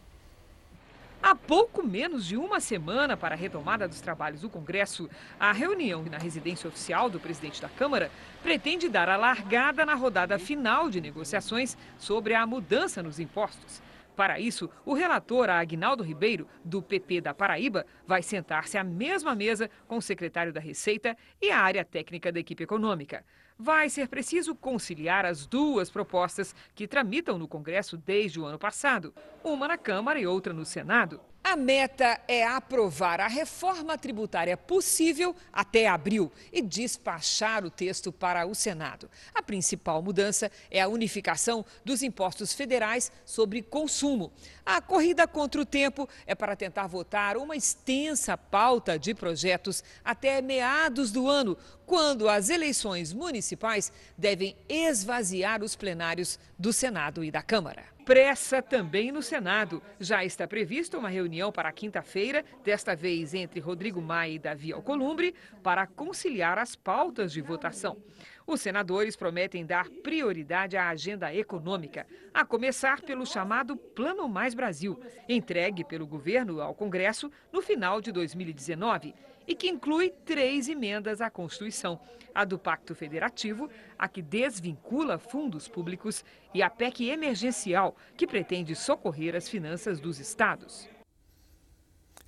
[1.23, 6.03] Há pouco menos de uma semana para a retomada dos trabalhos do Congresso, a reunião
[6.03, 8.11] na residência oficial do presidente da Câmara
[8.43, 13.81] pretende dar a largada na rodada final de negociações sobre a mudança nos impostos.
[14.15, 19.71] Para isso, o relator Agnaldo Ribeiro, do PP da Paraíba, vai sentar-se à mesma mesa
[19.89, 23.25] com o secretário da Receita e a área técnica da equipe econômica.
[23.59, 29.15] Vai ser preciso conciliar as duas propostas que tramitam no Congresso desde o ano passado,
[29.43, 31.21] uma na Câmara e outra no Senado.
[31.45, 38.47] A meta é aprovar a reforma tributária possível até abril e despachar o texto para
[38.47, 39.11] o Senado.
[39.35, 44.33] A principal mudança é a unificação dos impostos federais sobre consumo.
[44.65, 50.41] A corrida contra o tempo é para tentar votar uma extensa pauta de projetos até
[50.41, 57.43] meados do ano, quando as eleições municipais devem esvaziar os plenários do Senado e da
[57.43, 57.92] Câmara.
[58.05, 59.81] Pressa também no Senado.
[60.01, 65.35] Já está prevista uma reunião para quinta-feira, desta vez entre Rodrigo Maia e Davi Alcolumbre,
[65.63, 67.97] para conciliar as pautas de votação.
[68.45, 75.01] Os senadores prometem dar prioridade à agenda econômica, a começar pelo chamado Plano Mais Brasil,
[75.29, 79.15] entregue pelo governo ao Congresso no final de 2019
[79.47, 82.01] e que inclui três emendas à Constituição:
[82.35, 86.25] a do Pacto Federativo, a que desvincula fundos públicos
[86.55, 90.89] e a PEC emergencial, que pretende socorrer as finanças dos estados.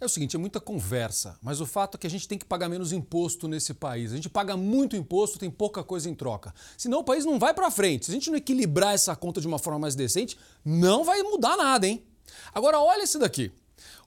[0.00, 2.44] É o seguinte, é muita conversa, mas o fato é que a gente tem que
[2.44, 4.12] pagar menos imposto nesse país.
[4.12, 6.52] A gente paga muito imposto, tem pouca coisa em troca.
[6.76, 8.06] Senão o país não vai para frente.
[8.06, 11.56] Se a gente não equilibrar essa conta de uma forma mais decente, não vai mudar
[11.56, 12.04] nada, hein?
[12.52, 13.52] Agora olha esse daqui.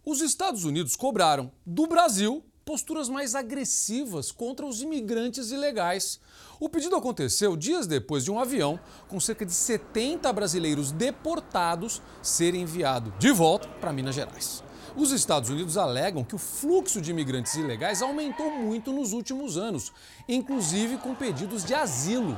[0.05, 6.19] Os Estados Unidos cobraram do Brasil posturas mais agressivas contra os imigrantes ilegais.
[6.59, 8.77] O pedido aconteceu dias depois de um avião
[9.07, 14.61] com cerca de 70 brasileiros deportados ser enviado de volta para Minas Gerais.
[14.97, 19.93] Os Estados Unidos alegam que o fluxo de imigrantes ilegais aumentou muito nos últimos anos,
[20.27, 22.37] inclusive com pedidos de asilo.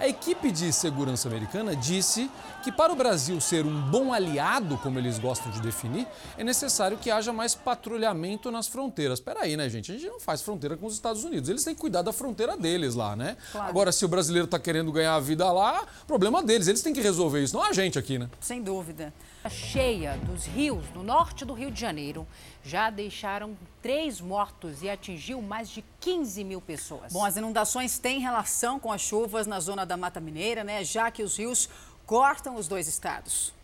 [0.00, 2.30] A equipe de segurança americana disse
[2.64, 6.06] que para o Brasil ser um bom aliado, como eles gostam de definir,
[6.38, 9.18] é necessário que haja mais patrulhamento nas fronteiras.
[9.18, 9.92] Espera aí, né, gente?
[9.92, 11.50] A gente não faz fronteira com os Estados Unidos.
[11.50, 13.36] Eles têm que cuidar da fronteira deles lá, né?
[13.52, 13.68] Claro.
[13.68, 16.66] Agora, se o brasileiro está querendo ganhar a vida lá, problema deles.
[16.66, 18.30] Eles têm que resolver isso, não a gente aqui, né?
[18.40, 19.12] Sem dúvida.
[19.42, 22.26] A cheia dos rios no norte do Rio de Janeiro
[22.62, 27.10] já deixaram três mortos e atingiu mais de 15 mil pessoas.
[27.10, 30.84] Bom, as inundações têm relação com as chuvas na zona da Mata Mineira, né?
[30.84, 31.70] Já que os rios
[32.04, 33.54] cortam os dois estados.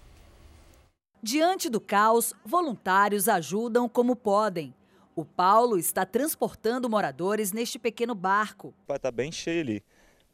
[1.23, 4.75] Diante do caos, voluntários ajudam como podem.
[5.15, 8.73] O Paulo está transportando moradores neste pequeno barco.
[8.89, 9.85] Vai estar bem cheio ali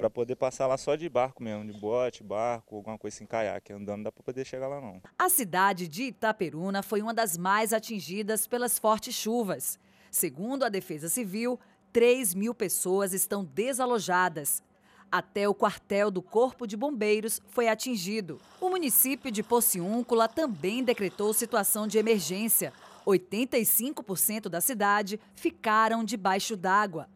[0.03, 3.73] para poder passar lá só de barco mesmo, de bote, barco, alguma coisa assim, caiaque.
[3.73, 5.01] Andando dá para poder chegar lá não.
[5.17, 9.79] A cidade de Itaperuna foi uma das mais atingidas pelas fortes chuvas.
[10.11, 11.57] Segundo a Defesa Civil,
[11.93, 14.61] 3 mil pessoas estão desalojadas.
[15.11, 18.41] Até o quartel do Corpo de Bombeiros foi atingido.
[18.61, 22.73] O município de Pociúncula também decretou situação de emergência.
[23.07, 27.09] 85% da cidade ficaram debaixo d'água.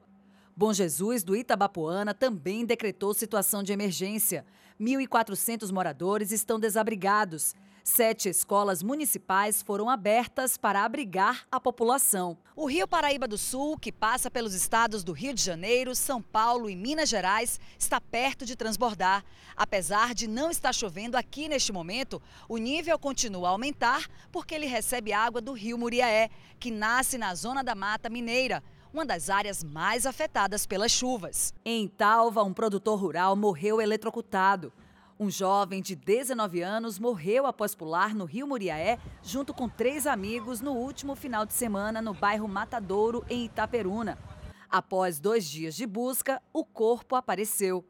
[0.58, 4.42] Bom Jesus do Itabapoana também decretou situação de emergência.
[4.80, 7.54] 1.400 moradores estão desabrigados.
[7.84, 12.38] Sete escolas municipais foram abertas para abrigar a população.
[12.56, 16.70] O Rio Paraíba do Sul, que passa pelos estados do Rio de Janeiro, São Paulo
[16.70, 19.22] e Minas Gerais, está perto de transbordar.
[19.54, 24.66] Apesar de não estar chovendo aqui neste momento, o nível continua a aumentar porque ele
[24.66, 28.62] recebe água do Rio Muriaé, que nasce na zona da Mata Mineira
[28.96, 31.52] uma das áreas mais afetadas pelas chuvas.
[31.62, 34.72] Em Talva, um produtor rural morreu eletrocutado.
[35.20, 40.62] Um jovem de 19 anos morreu após pular no rio Muriaé junto com três amigos
[40.62, 44.18] no último final de semana no bairro Matadouro, em Itaperuna.
[44.66, 47.84] Após dois dias de busca, o corpo apareceu.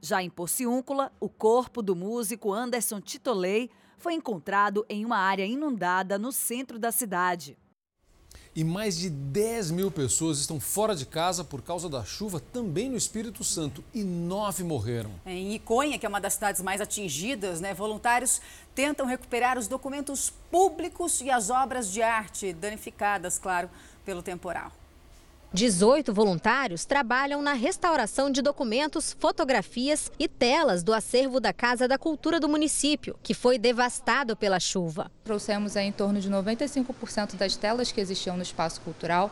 [0.00, 6.18] Já em Porciúncula, o corpo do músico Anderson Titolei foi encontrado em uma área inundada
[6.18, 7.58] no centro da cidade.
[8.56, 12.88] E mais de 10 mil pessoas estão fora de casa por causa da chuva também
[12.88, 15.10] no Espírito Santo e nove morreram.
[15.26, 18.40] Em Iconha, que é uma das cidades mais atingidas, né, voluntários
[18.74, 23.68] tentam recuperar os documentos públicos e as obras de arte danificadas, claro,
[24.06, 24.72] pelo temporal.
[25.56, 31.96] 18 voluntários trabalham na restauração de documentos, fotografias e telas do acervo da Casa da
[31.96, 35.10] Cultura do município, que foi devastado pela chuva.
[35.24, 39.30] Trouxemos em torno de 95% das telas que existiam no espaço cultural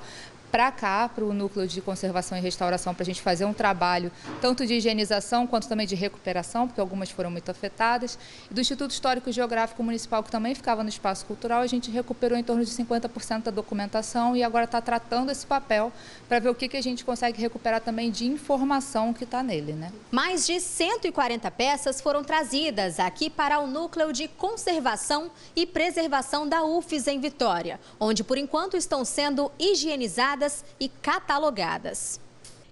[0.55, 4.13] para cá, para o núcleo de conservação e restauração, para a gente fazer um trabalho
[4.41, 8.17] tanto de higienização quanto também de recuperação, porque algumas foram muito afetadas.
[8.49, 11.91] E do Instituto Histórico e Geográfico Municipal, que também ficava no espaço cultural, a gente
[11.91, 15.93] recuperou em torno de 50% da documentação e agora está tratando esse papel
[16.29, 19.73] para ver o que, que a gente consegue recuperar também de informação que está nele.
[19.73, 19.91] Né?
[20.13, 26.63] Mais de 140 peças foram trazidas aqui para o núcleo de conservação e preservação da
[26.63, 30.44] UFES em Vitória, onde por enquanto estão sendo higienizadas
[30.79, 32.21] e catalogadas.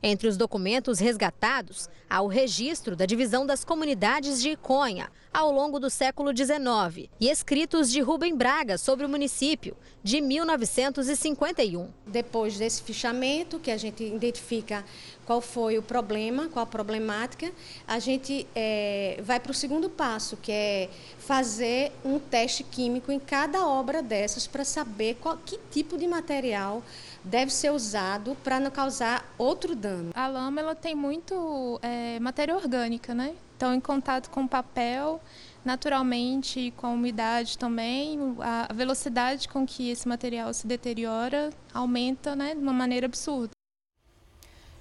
[0.02, 5.78] Entre os documentos resgatados, há o registro da divisão das comunidades de Iconha ao longo
[5.78, 11.88] do século XIX e escritos de Rubem Braga sobre o município, de 1951.
[12.06, 14.84] Depois desse fichamento, que a gente identifica
[15.24, 17.52] qual foi o problema, qual a problemática,
[17.86, 23.20] a gente é, vai para o segundo passo, que é fazer um teste químico em
[23.20, 26.82] cada obra dessas para saber qual, que tipo de material
[27.24, 30.10] deve ser usado para não causar outro dano.
[30.14, 33.34] A lama ela tem muito é, matéria orgânica, né?
[33.56, 35.20] Então, em contato com papel,
[35.64, 42.54] naturalmente, com a umidade também, a velocidade com que esse material se deteriora aumenta né,
[42.54, 43.50] de uma maneira absurda.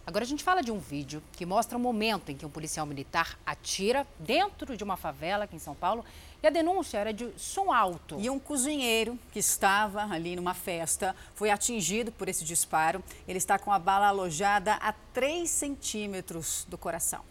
[0.06, 2.86] Agora a gente fala de um vídeo que mostra o momento em que um policial
[2.86, 6.04] militar atira dentro de uma favela aqui em São Paulo
[6.42, 8.20] e a denúncia era de som alto.
[8.20, 13.04] E um cozinheiro que estava ali numa festa foi atingido por esse disparo.
[13.28, 17.22] Ele está com a bala alojada a 3 centímetros do coração.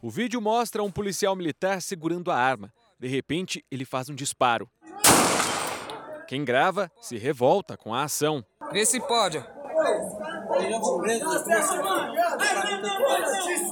[0.00, 2.72] O vídeo mostra um policial militar segurando a arma.
[2.98, 4.68] De repente, ele faz um disparo.
[6.26, 8.44] Quem grava se revolta com a ação.
[8.72, 9.53] Vê se pode.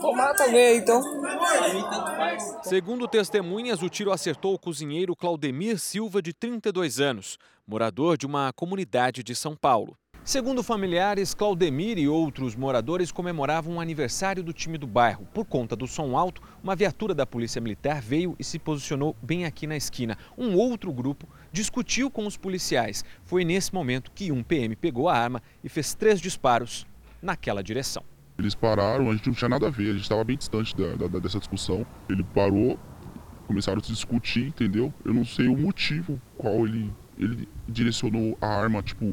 [0.00, 1.02] Tomar também, então.
[2.62, 8.52] Segundo testemunhas, o tiro acertou o cozinheiro Claudemir Silva, de 32 anos, morador de uma
[8.52, 9.96] comunidade de São Paulo.
[10.24, 15.26] Segundo familiares, Claudemir e outros moradores comemoravam o aniversário do time do bairro.
[15.34, 19.46] Por conta do som alto, uma viatura da Polícia Militar veio e se posicionou bem
[19.46, 20.16] aqui na esquina.
[20.38, 23.04] Um outro grupo discutiu com os policiais.
[23.24, 26.86] Foi nesse momento que um PM pegou a arma e fez três disparos
[27.20, 28.04] naquela direção.
[28.38, 31.08] Eles pararam, a gente não tinha nada a ver, a gente estava bem distante da,
[31.08, 31.84] da, dessa discussão.
[32.08, 32.78] Ele parou,
[33.48, 34.94] começaram a se discutir, entendeu?
[35.04, 39.12] Eu não sei o motivo qual ele, ele direcionou a arma, tipo,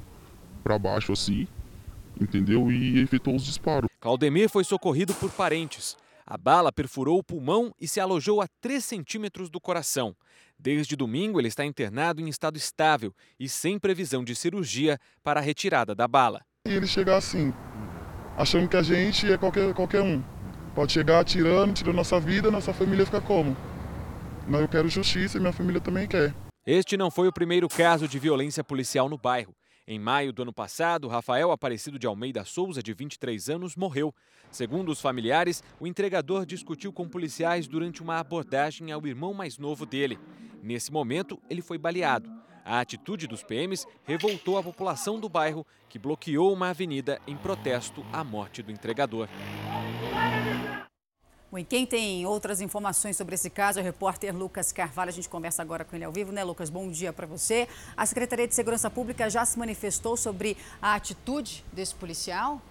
[0.64, 1.48] para baixo assim,
[2.20, 2.72] entendeu?
[2.72, 3.90] E efetuou os disparos.
[4.00, 5.98] Claudemir foi socorrido por parentes.
[6.26, 10.16] A bala perfurou o pulmão e se alojou a 3 centímetros do coração.
[10.60, 15.44] Desde domingo, ele está internado em estado estável e sem previsão de cirurgia para a
[15.44, 16.42] retirada da bala.
[16.68, 17.54] E ele chegar assim,
[18.38, 20.22] achando que a gente é qualquer, qualquer um.
[20.76, 23.58] Pode chegar atirando, tirando nossa vida, nossa família fica como?
[24.48, 26.34] Mas eu quero justiça e minha família também quer.
[26.66, 29.56] Este não foi o primeiro caso de violência policial no bairro.
[29.92, 34.14] Em maio do ano passado, Rafael Aparecido de Almeida Souza, de 23 anos, morreu.
[34.52, 39.88] Segundo os familiares, o entregador discutiu com policiais durante uma abordagem ao irmão mais novo
[39.88, 40.20] dele.
[40.62, 42.32] Nesse momento, ele foi baleado.
[42.64, 48.06] A atitude dos PMs revoltou a população do bairro, que bloqueou uma avenida em protesto
[48.14, 49.28] à morte do entregador.
[51.52, 55.10] Bom, quem tem outras informações sobre esse caso é o repórter Lucas Carvalho.
[55.10, 56.70] A gente conversa agora com ele ao vivo, né, Lucas?
[56.70, 57.68] Bom dia para você.
[57.98, 62.62] A Secretaria de Segurança Pública já se manifestou sobre a atitude desse policial?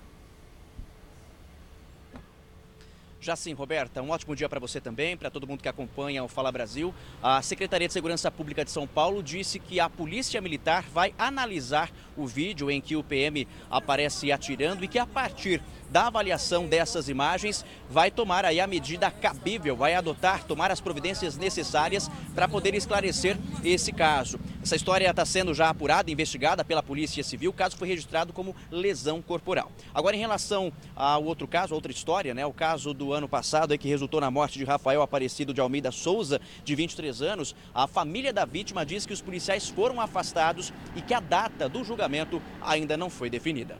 [3.29, 6.29] Já sim, Roberta, um ótimo dia para você também, para todo mundo que acompanha o
[6.29, 6.95] Fala Brasil.
[7.23, 11.91] A Secretaria de Segurança Pública de São Paulo disse que a Polícia Militar vai analisar
[12.17, 15.61] o vídeo em que o PM aparece atirando e que a partir
[15.91, 21.37] da avaliação dessas imagens, vai tomar aí a medida cabível, vai adotar, tomar as providências
[21.37, 24.39] necessárias para poder esclarecer esse caso.
[24.69, 27.53] Essa história está sendo já apurada, investigada pela Polícia Civil.
[27.53, 29.73] O caso foi registrado como lesão corporal.
[29.95, 32.45] Agora, em relação ao outro caso, outra história, né?
[32.45, 36.39] O caso do ano passado que resultou na morte de Rafael Aparecido de Almeida Souza,
[36.63, 37.57] de 23 anos.
[37.75, 41.83] A família da vítima diz que os policiais foram afastados e que a data do
[41.83, 43.79] julgamento ainda não foi definida.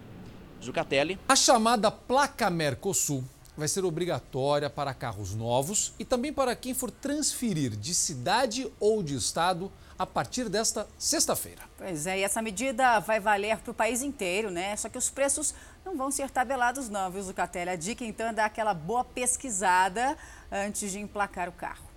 [0.65, 1.19] Zucatelli.
[1.29, 3.23] A chamada placa Mercosul
[3.59, 9.03] vai ser obrigatória para carros novos e também para quem for transferir de cidade ou
[9.03, 11.63] de estado a partir desta sexta-feira.
[11.77, 14.77] Pois é, e essa medida vai valer para o país inteiro, né?
[14.77, 17.71] Só que os preços não vão ser tabelados não, viu, Zucatelli?
[17.71, 20.17] A dica então é dar aquela boa pesquisada
[20.53, 21.89] antes de emplacar o carro.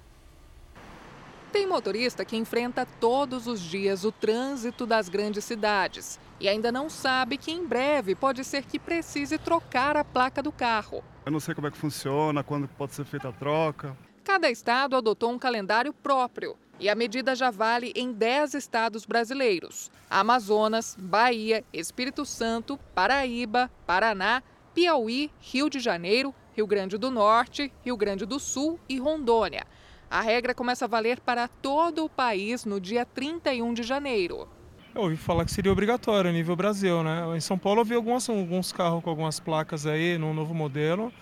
[1.52, 6.90] Tem motorista que enfrenta todos os dias o trânsito das grandes cidades e ainda não
[6.90, 11.04] sabe que em breve pode ser que precise trocar a placa do carro.
[11.26, 13.96] Eu não sei como é que funciona, quando pode ser feita a troca.
[14.24, 19.92] Cada estado adotou um calendário próprio e a medida já vale em 10 estados brasileiros:
[20.10, 24.42] Amazonas, Bahia, Espírito Santo, Paraíba, Paraná,
[24.74, 29.64] Piauí, Rio de Janeiro, Rio Grande do Norte, Rio Grande do Sul e Rondônia.
[30.10, 34.50] A regra começa a valer para todo o país no dia 31 de janeiro.
[34.94, 37.24] Eu ouvi falar que seria obrigatório a nível Brasil, né?
[37.38, 41.14] Em São Paulo eu vi alguns, alguns carros com algumas placas aí no novo modelo,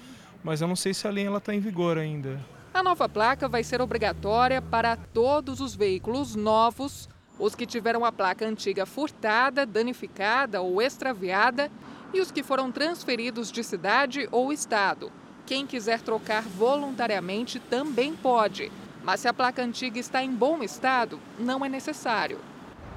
[0.43, 2.39] mas eu não sei se a linha está em vigor ainda.
[2.71, 7.09] A nova placa vai ser obrigatória para todos os veículos novos,
[7.39, 11.71] os que tiveram a placa antiga furtada, danificada ou extraviada
[12.13, 15.11] e os que foram transferidos de cidade ou estado.
[15.47, 18.71] Quem quiser trocar voluntariamente também pode,
[19.03, 22.39] mas se a placa antiga está em bom estado, não é necessário.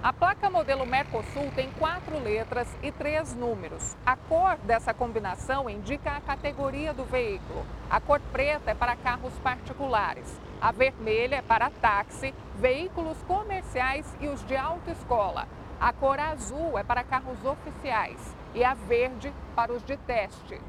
[0.02, 3.96] A placa modelo Mercosul tem quatro letras e três números.
[4.04, 7.64] A cor dessa combinação indica a categoria do veículo.
[7.88, 10.40] A cor preta é para carros particulares.
[10.60, 15.46] A vermelha é para táxi, veículos comerciais e os de autoescola.
[15.80, 20.60] A cor azul é para carros oficiais e a verde para os de teste.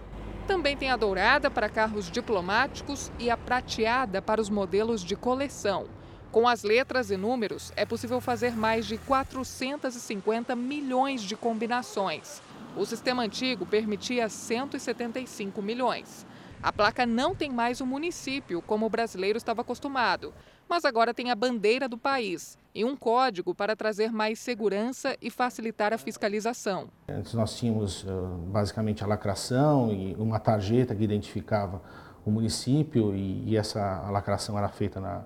[0.46, 5.88] Também tem a dourada para carros diplomáticos e a prateada para os modelos de coleção.
[6.34, 12.42] Com as letras e números, é possível fazer mais de 450 milhões de combinações.
[12.76, 16.26] O sistema antigo permitia 175 milhões.
[16.64, 20.34] A placa não tem mais o município, como o brasileiro estava acostumado,
[20.68, 25.30] mas agora tem a bandeira do país e um código para trazer mais segurança e
[25.30, 26.90] facilitar a fiscalização.
[27.08, 28.08] Antes nós tínhamos
[28.48, 31.80] basicamente a lacração e uma tarjeta que identificava
[32.26, 35.24] o município e, essa lacração era feita na,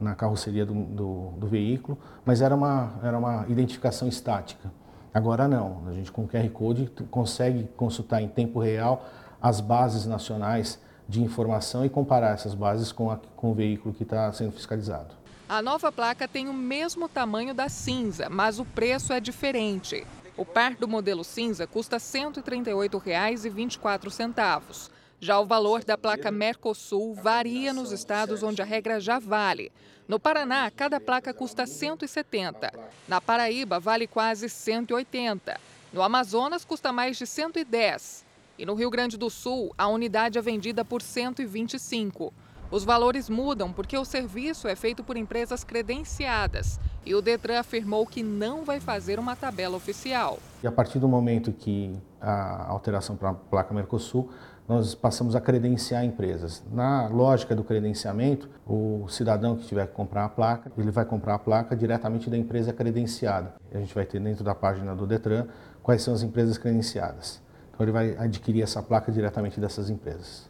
[0.00, 4.70] na carroceria do, do, do, veículo, mas era uma, era uma identificação estática.
[5.12, 9.04] Agora não, a gente com o QR Code consegue consultar em tempo real
[9.40, 14.02] as bases nacionais de informação e comparar essas bases com, a, com o veículo que
[14.02, 15.14] está sendo fiscalizado.
[15.48, 20.06] A nova placa tem o mesmo tamanho da cinza, mas o preço é diferente.
[20.36, 24.90] O par do modelo cinza custa R$ 138,24.
[25.20, 29.72] Já o valor da placa Mercosul varia nos estados onde a regra já vale.
[30.06, 32.72] No Paraná, cada placa custa 170.
[33.08, 35.58] Na Paraíba, vale quase 180.
[35.92, 38.24] No Amazonas, custa mais de 110.
[38.56, 42.32] E no Rio Grande do Sul, a unidade é vendida por 125.
[42.70, 48.06] Os valores mudam porque o serviço é feito por empresas credenciadas e o Detran afirmou
[48.06, 50.38] que não vai fazer uma tabela oficial.
[50.62, 54.30] E a partir do momento que a alteração para a placa Mercosul,
[54.68, 56.62] nós passamos a credenciar empresas.
[56.70, 61.36] Na lógica do credenciamento, o cidadão que tiver que comprar a placa, ele vai comprar
[61.36, 63.54] a placa diretamente da empresa credenciada.
[63.72, 65.46] A gente vai ter dentro da página do Detran
[65.82, 67.40] quais são as empresas credenciadas.
[67.72, 70.47] Então ele vai adquirir essa placa diretamente dessas empresas.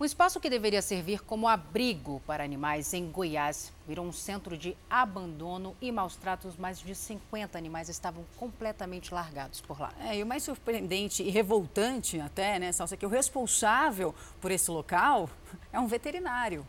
[0.00, 4.74] Um espaço que deveria servir como abrigo para animais em Goiás virou um centro de
[4.88, 6.56] abandono e maus tratos.
[6.56, 9.92] Mais de 50 animais estavam completamente largados por lá.
[10.00, 14.50] É, e o mais surpreendente e revoltante até, né, Salsa, é que o responsável por
[14.50, 15.28] esse local
[15.70, 16.66] é um veterinário.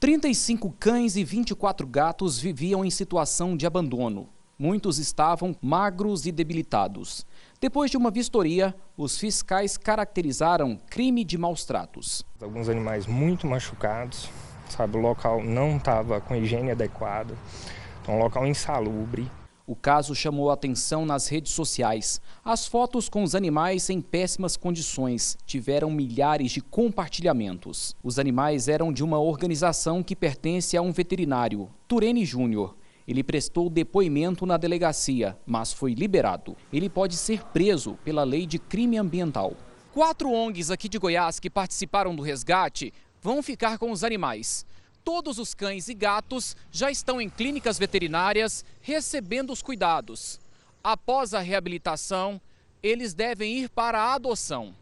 [0.00, 4.30] 35 cães e 24 gatos viviam em situação de abandono.
[4.58, 7.26] Muitos estavam magros e debilitados.
[7.58, 12.22] Depois de uma vistoria, os fiscais caracterizaram crime de maus tratos.
[12.40, 14.28] Alguns animais muito machucados,
[14.68, 17.34] sabe, o local não estava com higiene adequada,
[18.02, 19.30] então um local insalubre.
[19.66, 22.20] O caso chamou atenção nas redes sociais.
[22.44, 27.96] As fotos com os animais em péssimas condições tiveram milhares de compartilhamentos.
[28.02, 32.76] Os animais eram de uma organização que pertence a um veterinário, Turene Júnior.
[33.06, 36.56] Ele prestou depoimento na delegacia, mas foi liberado.
[36.72, 39.54] Ele pode ser preso pela lei de crime ambiental.
[39.92, 42.92] Quatro ONGs aqui de Goiás que participaram do resgate
[43.22, 44.66] vão ficar com os animais.
[45.04, 50.40] Todos os cães e gatos já estão em clínicas veterinárias recebendo os cuidados.
[50.82, 52.40] Após a reabilitação,
[52.82, 54.74] eles devem ir para a adoção.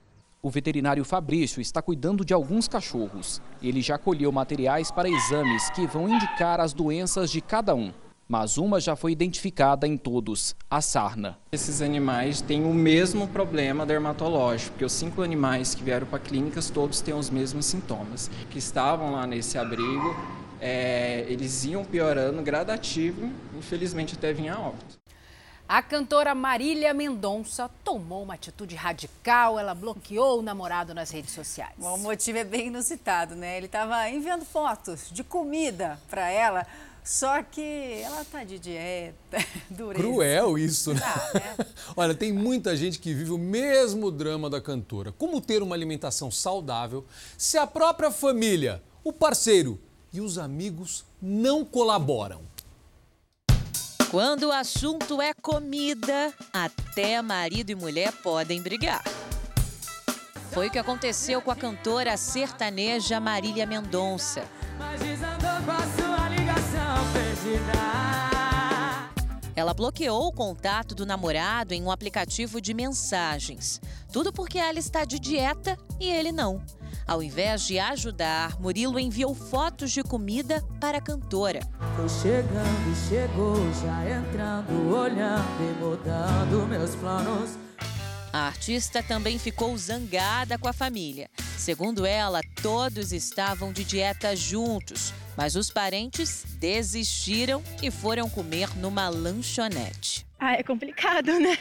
[0.43, 3.41] O veterinário Fabrício está cuidando de alguns cachorros.
[3.62, 7.93] Ele já colheu materiais para exames que vão indicar as doenças de cada um
[8.29, 11.39] mas uma já foi identificada em todos, a sarna.
[11.53, 16.70] Esses animais têm o mesmo problema dermatológico, porque os cinco animais que vieram para clínicas
[16.70, 20.16] todos têm os mesmos sintomas, que estavam lá nesse abrigo,
[20.61, 25.05] é, eles iam piorando gradativo, infelizmente até vinha a óbito.
[25.66, 31.72] A cantora Marília Mendonça tomou uma atitude radical, ela bloqueou o namorado nas redes sociais.
[31.79, 33.57] Bom, o motivo é bem inusitado, né?
[33.57, 36.66] Ele estava enviando fotos de comida para ela
[37.05, 39.36] só que ela tá de dieta,
[39.68, 40.02] dureza.
[40.02, 41.02] Cruel isso, né?
[41.34, 41.66] Né?
[41.94, 45.12] Olha, tem muita gente que vive o mesmo drama da cantora.
[45.12, 47.05] Como ter uma alimentação saudável
[47.36, 49.78] se a própria família, o parceiro
[50.14, 52.40] e os amigos não colaboram?
[54.11, 59.05] Quando o assunto é comida, até marido e mulher podem brigar.
[60.52, 64.44] Foi o que aconteceu com a cantora sertaneja Marília Mendonça.
[64.78, 66.13] Mas
[69.57, 73.80] Ela bloqueou o contato do namorado em um aplicativo de mensagens.
[74.12, 76.61] Tudo porque ela está de dieta e ele não.
[77.07, 81.61] Ao invés de ajudar, Murilo enviou fotos de comida para a cantora.
[81.97, 87.63] Tô chegando chegou, já entrando, olhando e mudando meus planos.
[88.35, 91.30] A artista também ficou zangada com a família.
[91.57, 99.09] Segundo ela, todos estavam de dieta juntos, mas os parentes desistiram e foram comer numa
[99.09, 100.26] lanchonete.
[100.37, 101.57] Ah, é complicado, né?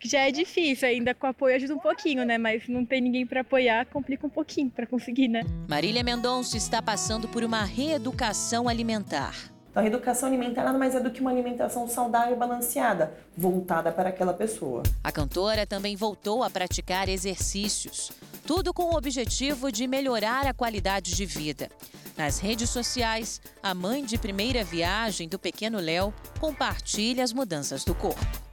[0.00, 2.36] Que já é difícil, ainda com apoio ajuda um pouquinho, né?
[2.36, 5.42] Mas não tem ninguém para apoiar, complica um pouquinho para conseguir, né?
[5.68, 9.36] Marília Mendonça está passando por uma reeducação alimentar.
[9.70, 13.92] Então, a reeducação alimentar nada mais é do que uma alimentação saudável e balanceada, voltada
[13.92, 14.82] para aquela pessoa.
[15.04, 18.10] A cantora também voltou a praticar exercícios,
[18.46, 21.68] tudo com o objetivo de melhorar a qualidade de vida.
[22.16, 27.94] Nas redes sociais, a mãe de primeira viagem do pequeno Léo compartilha as mudanças do
[27.94, 28.47] corpo.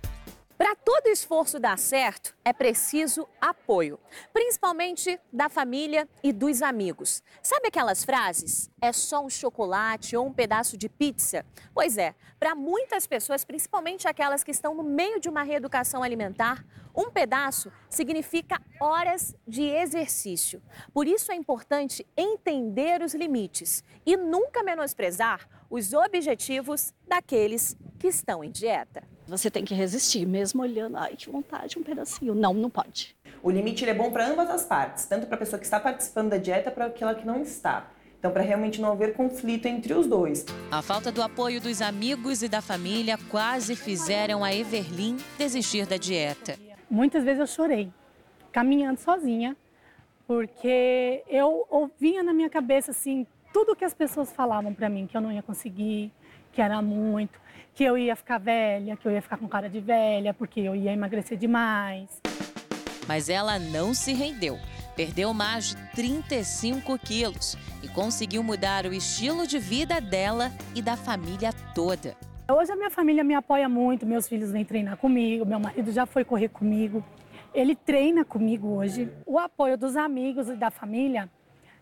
[0.57, 3.99] Para todo esforço dar certo, é preciso apoio,
[4.31, 7.21] principalmente da família e dos amigos.
[7.43, 8.69] Sabe aquelas frases?
[8.81, 11.45] É só um chocolate ou um pedaço de pizza?
[11.73, 16.65] Pois é, para muitas pessoas, principalmente aquelas que estão no meio de uma reeducação alimentar,
[16.95, 20.63] um pedaço significa horas de exercício.
[20.93, 28.41] Por isso é importante entender os limites e nunca menosprezar os objetivos daqueles que estão
[28.41, 29.14] em dieta.
[29.27, 32.35] Você tem que resistir, mesmo olhando, ai, que vontade, um pedacinho.
[32.35, 33.15] Não, não pode.
[33.41, 36.29] O limite é bom para ambas as partes, tanto para a pessoa que está participando
[36.29, 37.89] da dieta, para aquela que não está.
[38.19, 40.45] Então, para realmente não haver conflito entre os dois.
[40.71, 45.97] A falta do apoio dos amigos e da família quase fizeram a Everlin desistir da
[45.97, 46.57] dieta.
[46.89, 47.91] Muitas vezes eu chorei,
[48.51, 49.57] caminhando sozinha,
[50.27, 53.25] porque eu ouvia na minha cabeça assim
[53.55, 56.11] tudo que as pessoas falavam para mim que eu não ia conseguir,
[56.51, 57.39] que era muito,
[57.73, 60.75] que eu ia ficar velha, que eu ia ficar com cara de velha, porque eu
[60.75, 62.21] ia emagrecer demais.
[63.07, 64.59] Mas ela não se rendeu.
[64.93, 70.97] Perdeu mais de 35 quilos e conseguiu mudar o estilo de vida dela e da
[70.97, 72.13] família toda.
[72.51, 76.05] Hoje a minha família me apoia muito, meus filhos vêm treinar comigo, meu marido já
[76.05, 77.01] foi correr comigo,
[77.53, 79.09] ele treina comigo hoje.
[79.25, 81.29] O apoio dos amigos e da família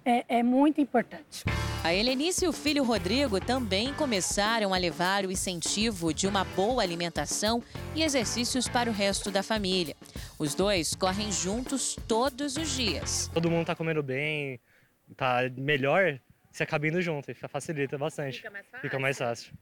[0.06, 1.44] é, é muito importante.
[1.84, 6.82] A Helenice e o filho Rodrigo também começaram a levar o incentivo de uma boa
[6.82, 7.62] alimentação
[7.94, 9.96] e exercícios para o resto da família.
[10.40, 13.30] Os dois correm juntos todos os dias.
[13.34, 14.60] Todo mundo está comendo bem,
[15.18, 16.20] tá melhor,
[16.52, 18.38] se acaba indo junto, e facilita bastante.
[18.38, 18.82] Fica mais fácil.
[18.82, 19.54] Fica mais fácil.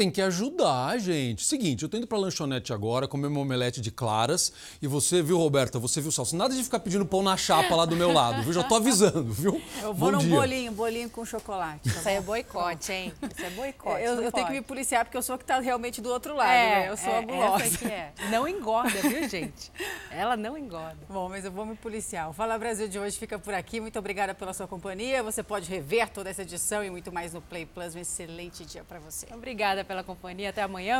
[0.00, 1.44] Tem que ajudar, gente.
[1.44, 4.50] Seguinte, eu tô indo pra lanchonete agora, comer meu omelete de claras.
[4.80, 5.78] E você, viu, Roberta?
[5.78, 6.34] Você viu, Salso?
[6.34, 8.50] Nada de ficar pedindo pão na chapa lá do meu lado, viu?
[8.50, 9.60] Já tô avisando, viu?
[9.82, 10.34] Eu vou Bom num dia.
[10.34, 11.86] bolinho, bolinho com chocolate.
[11.86, 13.12] Isso aí é boicote, hein?
[13.30, 14.02] Isso é boicote.
[14.02, 16.34] Eu, eu tenho que me policiar porque eu sou a que tá realmente do outro
[16.34, 16.88] lado, É, né?
[16.88, 17.76] Eu sou é, a gulosa.
[17.76, 18.14] que é.
[18.30, 19.70] Não engorda, viu, gente?
[20.10, 20.96] Ela não engorda.
[21.10, 22.30] Bom, mas eu vou me policiar.
[22.30, 23.78] O Fala Brasil de hoje fica por aqui.
[23.82, 25.22] Muito obrigada pela sua companhia.
[25.22, 27.94] Você pode rever toda essa edição e muito mais no Play Plus.
[27.94, 29.26] Um excelente dia para você.
[29.34, 30.50] Obrigada pela companhia.
[30.50, 30.98] Até amanhã.